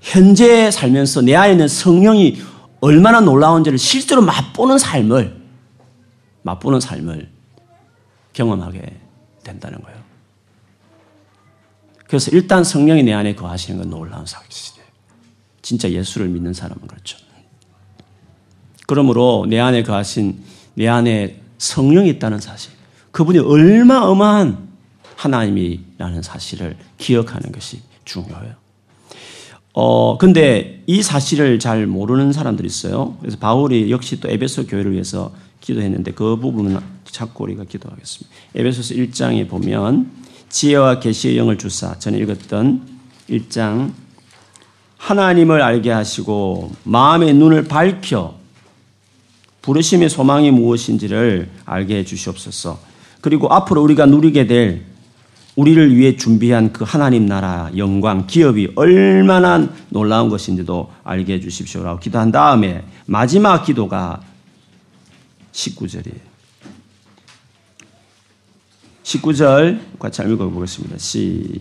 [0.00, 2.42] 현재 살면서 내 안에 있는 성령이
[2.80, 5.40] 얼마나 놀라운지를 실제로 맛보는 삶을
[6.42, 7.30] 맛보는 삶을
[8.32, 9.00] 경험하게
[9.44, 10.02] 된다는 거예요.
[12.08, 14.86] 그래서 일단 성령이 내 안에 거하시는 건 놀라운 사실이에요.
[15.62, 17.16] 진짜 예수를 믿는 사람은 그렇죠.
[18.86, 20.42] 그러므로 내 안에 거하신
[20.74, 22.72] 내 안에 성령이 있다는 사실,
[23.12, 24.71] 그분이 얼마 어마한
[25.22, 28.54] 하나님이라는 사실을 기억하는 것이 중요해요.
[29.74, 33.16] 어, 근데 이 사실을 잘 모르는 사람들이 있어요.
[33.20, 38.36] 그래서 바울이 역시 또 에베소 교회를 위해서 기도했는데 그 부분은 찾고 우리가 기도하겠습니다.
[38.56, 40.10] 에베소서 1장에 보면
[40.50, 42.86] 지혜와 계시의 영을 주사 전에 읽었던
[43.30, 43.92] 1장
[44.98, 48.34] 하나님을 알게 하시고 마음의 눈을 밝혀
[49.62, 52.80] 부르심의 소망이 무엇인지를 알게 해 주시옵소서.
[53.20, 54.91] 그리고 앞으로 우리가 누리게 될
[55.56, 62.32] 우리를 위해 준비한 그 하나님 나라 영광, 기업이 얼마나 놀라운 것인지도 알게 해 주십시오라고 기도한
[62.32, 64.20] 다음에 마지막 기도가
[65.52, 66.32] 19절이에요.
[69.02, 70.96] 19절 같이 읽어 보겠습니다.
[70.96, 71.60] 시,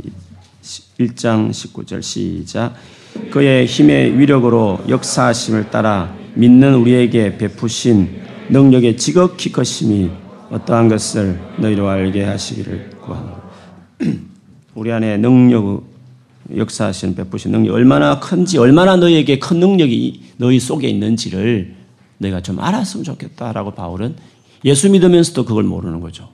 [0.99, 2.75] 1장 19절 시작.
[3.29, 10.09] 그의 힘의 위력으로 역사하심을 따라 믿는 우리에게 베푸신 능력의 지극히 크심이
[10.49, 13.40] 어떠한 것을 너희로 알게 하시기를 구합니다.
[14.75, 15.83] 우리 안에 능력,
[16.55, 21.75] 역사하신 베푸신 능력이 얼마나 큰지, 얼마나 너희에게 큰 능력이 너희 속에 있는지를
[22.17, 24.15] 내가 좀 알았으면 좋겠다라고 바울은
[24.63, 26.29] 예수 믿으면서도 그걸 모르는 거죠.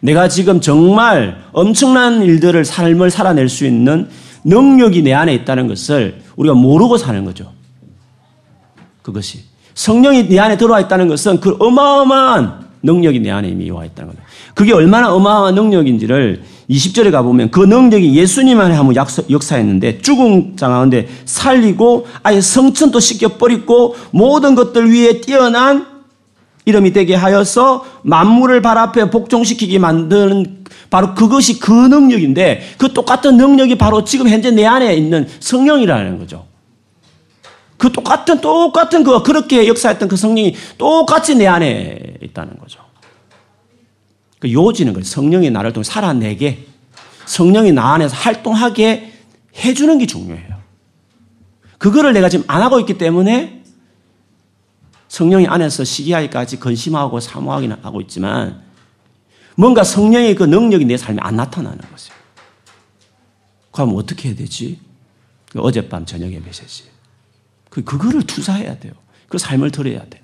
[0.00, 4.08] 내가 지금 정말 엄청난 일들을 삶을 살아낼 수 있는
[4.44, 7.52] 능력이 내 안에 있다는 것을 우리가 모르고 사는 거죠.
[9.02, 9.40] 그것이
[9.74, 14.22] 성령이 내 안에 들어와 있다는 것은 그 어마어마한 능력이 내 안에 이미 와 있다는 거죠.
[14.54, 16.42] 그게 얼마나 어마어마한 능력인지를
[16.72, 18.94] 20절에 가보면 그 능력이 예수님 안에 한번
[19.30, 25.86] 역사했는데 죽은 자 가운데 살리고 아예 성천도 씻겨버리고 모든 것들 위에 뛰어난
[26.64, 33.76] 이름이 되게 하여서 만물을 발 앞에 복종시키게 만드는 바로 그것이 그 능력인데 그 똑같은 능력이
[33.76, 36.46] 바로 지금 현재 내 안에 있는 성령이라는 거죠.
[37.76, 42.80] 그 똑같은 똑같은 그 그렇게 역사했던 그 성령이 똑같이 내 안에 있다는 거죠.
[44.42, 45.04] 그 요지는 거예요.
[45.04, 46.66] 성령이 나를 통해 살아내게
[47.26, 49.12] 성령이 나 안에서 활동하게
[49.54, 50.60] 해주는 게 중요해요.
[51.78, 53.62] 그거를 내가 지금 안 하고 있기 때문에
[55.06, 58.64] 성령이 안에서 시기하기까지 근심하고 사모하기는 하고 있지만
[59.54, 62.12] 뭔가 성령의 그 능력이 내 삶에 안 나타나는 거죠.
[63.70, 64.80] 그럼 어떻게 해야 되지?
[65.52, 66.86] 그 어젯밤 저녁에 메시지.
[67.70, 68.92] 그, 그거를 투사해야 돼요.
[69.28, 70.20] 그 삶을 들어야 돼.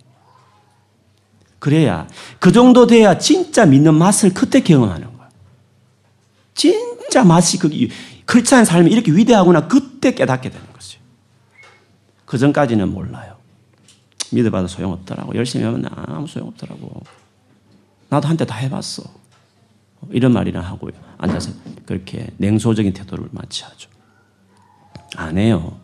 [1.59, 2.07] 그래야,
[2.39, 5.29] 그 정도 돼야 진짜 믿는 맛을 그때 경험하는 거야.
[6.55, 7.71] 진짜 맛이 그,
[8.27, 10.99] 크리스찬 삶이 이렇게 위대하구나 그때 깨닫게 되는 거죠.
[12.25, 13.37] 그 전까지는 몰라요.
[14.31, 15.35] 믿어봐도 소용없더라고.
[15.35, 17.03] 열심히 하면 아무 소용없더라고.
[18.11, 19.03] 나도 한때 다 해봤어.
[20.11, 21.51] 이런 말이나 하고 앉아서
[21.87, 23.91] 그렇게 냉소적인 태도를 마치하죠.
[25.17, 25.81] 안 해요.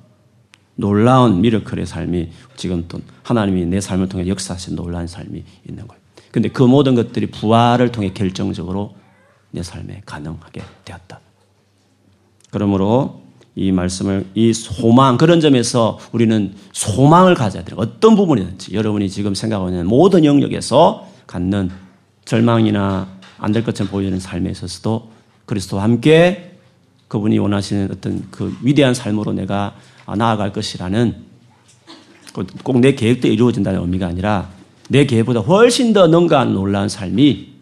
[0.76, 6.02] 놀라운 미러클의 삶이 지금 또 하나님이 내 삶을 통해 역사하신 놀라운 삶이 있는 거예요.
[6.30, 8.94] 근데 그 모든 것들이 부활을 통해 결정적으로
[9.52, 11.20] 내 삶에 가능하게 되었다.
[12.50, 13.22] 그러므로
[13.56, 17.76] 이 말씀을 이 소망 그런 점에서 우리는 소망을 가져야 돼요.
[17.78, 21.70] 어떤 부분이든지 여러분이 지금 생각하고 있는 모든 영역에서 갖는
[22.24, 25.10] 절망이나 안 될 것처럼 보이는 삶에 있어서도
[25.46, 26.58] 그리스도와 함께
[27.08, 29.74] 그분이 원하시는 어떤 그 위대한 삶으로 내가
[30.06, 31.14] 나아갈 것이라는
[32.64, 34.48] 꼭 내 계획도 이루어진다는 의미가 아니라
[34.88, 37.54] 내 계획보다 훨씬 더 능가한 놀라운 삶이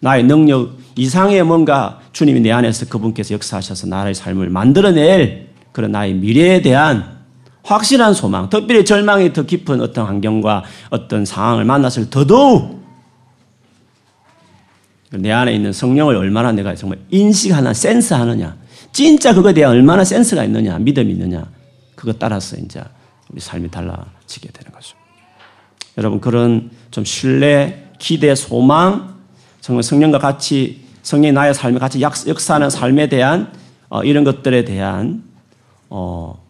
[0.00, 6.62] 나의 능력 이상의 뭔가 주님이 내 안에서 그분께서 역사하셔서 나의 삶을 만들어낼 그런 나의 미래에
[6.62, 7.20] 대한
[7.62, 12.80] 확실한 소망, 특별히 절망이 더 깊은 어떤 환경과 어떤 상황을 만났을 더더욱
[15.12, 18.56] 내 안에 있는 성령을 얼마나 내가 정말 인식하나 센스하느냐,
[18.92, 21.46] 진짜 그거에 대한 얼마나 센스가 있느냐, 믿음이 있느냐,
[22.00, 22.82] 그것 따라서 이제
[23.28, 24.96] 우리 삶이 달라지게 되는 거죠.
[25.98, 29.16] 여러분 그런 좀 신뢰, 기대, 소망,
[29.60, 33.52] 정말 성령과 같이 성령이 나의 삶에 같이 역사하는 삶에 대한
[33.90, 35.24] 어, 이런 것들에 대한
[35.90, 36.42] 어,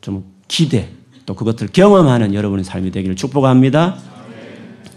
[0.00, 0.90] 좀 기대
[1.26, 3.96] 또 그것들을 경험하는 여러분의 삶이 되기를 축복합니다.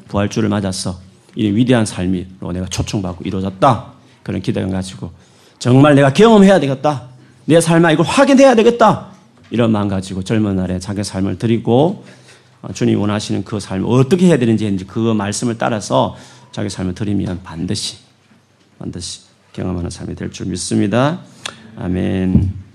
[0.10, 1.00] 부활주를 맞았어.
[1.36, 3.94] 이 위대한 삶으로 내가 초청받고 이루어졌다.
[4.22, 5.12] 그런 기대감 가지고
[5.58, 7.08] 정말 내가 경험해야 되겠다.
[7.46, 9.11] 내 삶아 이걸 확인해야 되겠다.
[9.52, 12.04] 이런 마음 가지고 젊은 날에 자기 삶을 드리고
[12.62, 16.16] 어, 주님 원하시는 그 삶을 어떻게 해야 되는지 그 말씀을 따라서
[16.52, 17.98] 자기 삶을 드리면 반드시
[18.80, 19.22] 반드시
[19.54, 21.20] 경험하는 삶이 될 줄 믿습니다.
[21.78, 22.71] 아멘.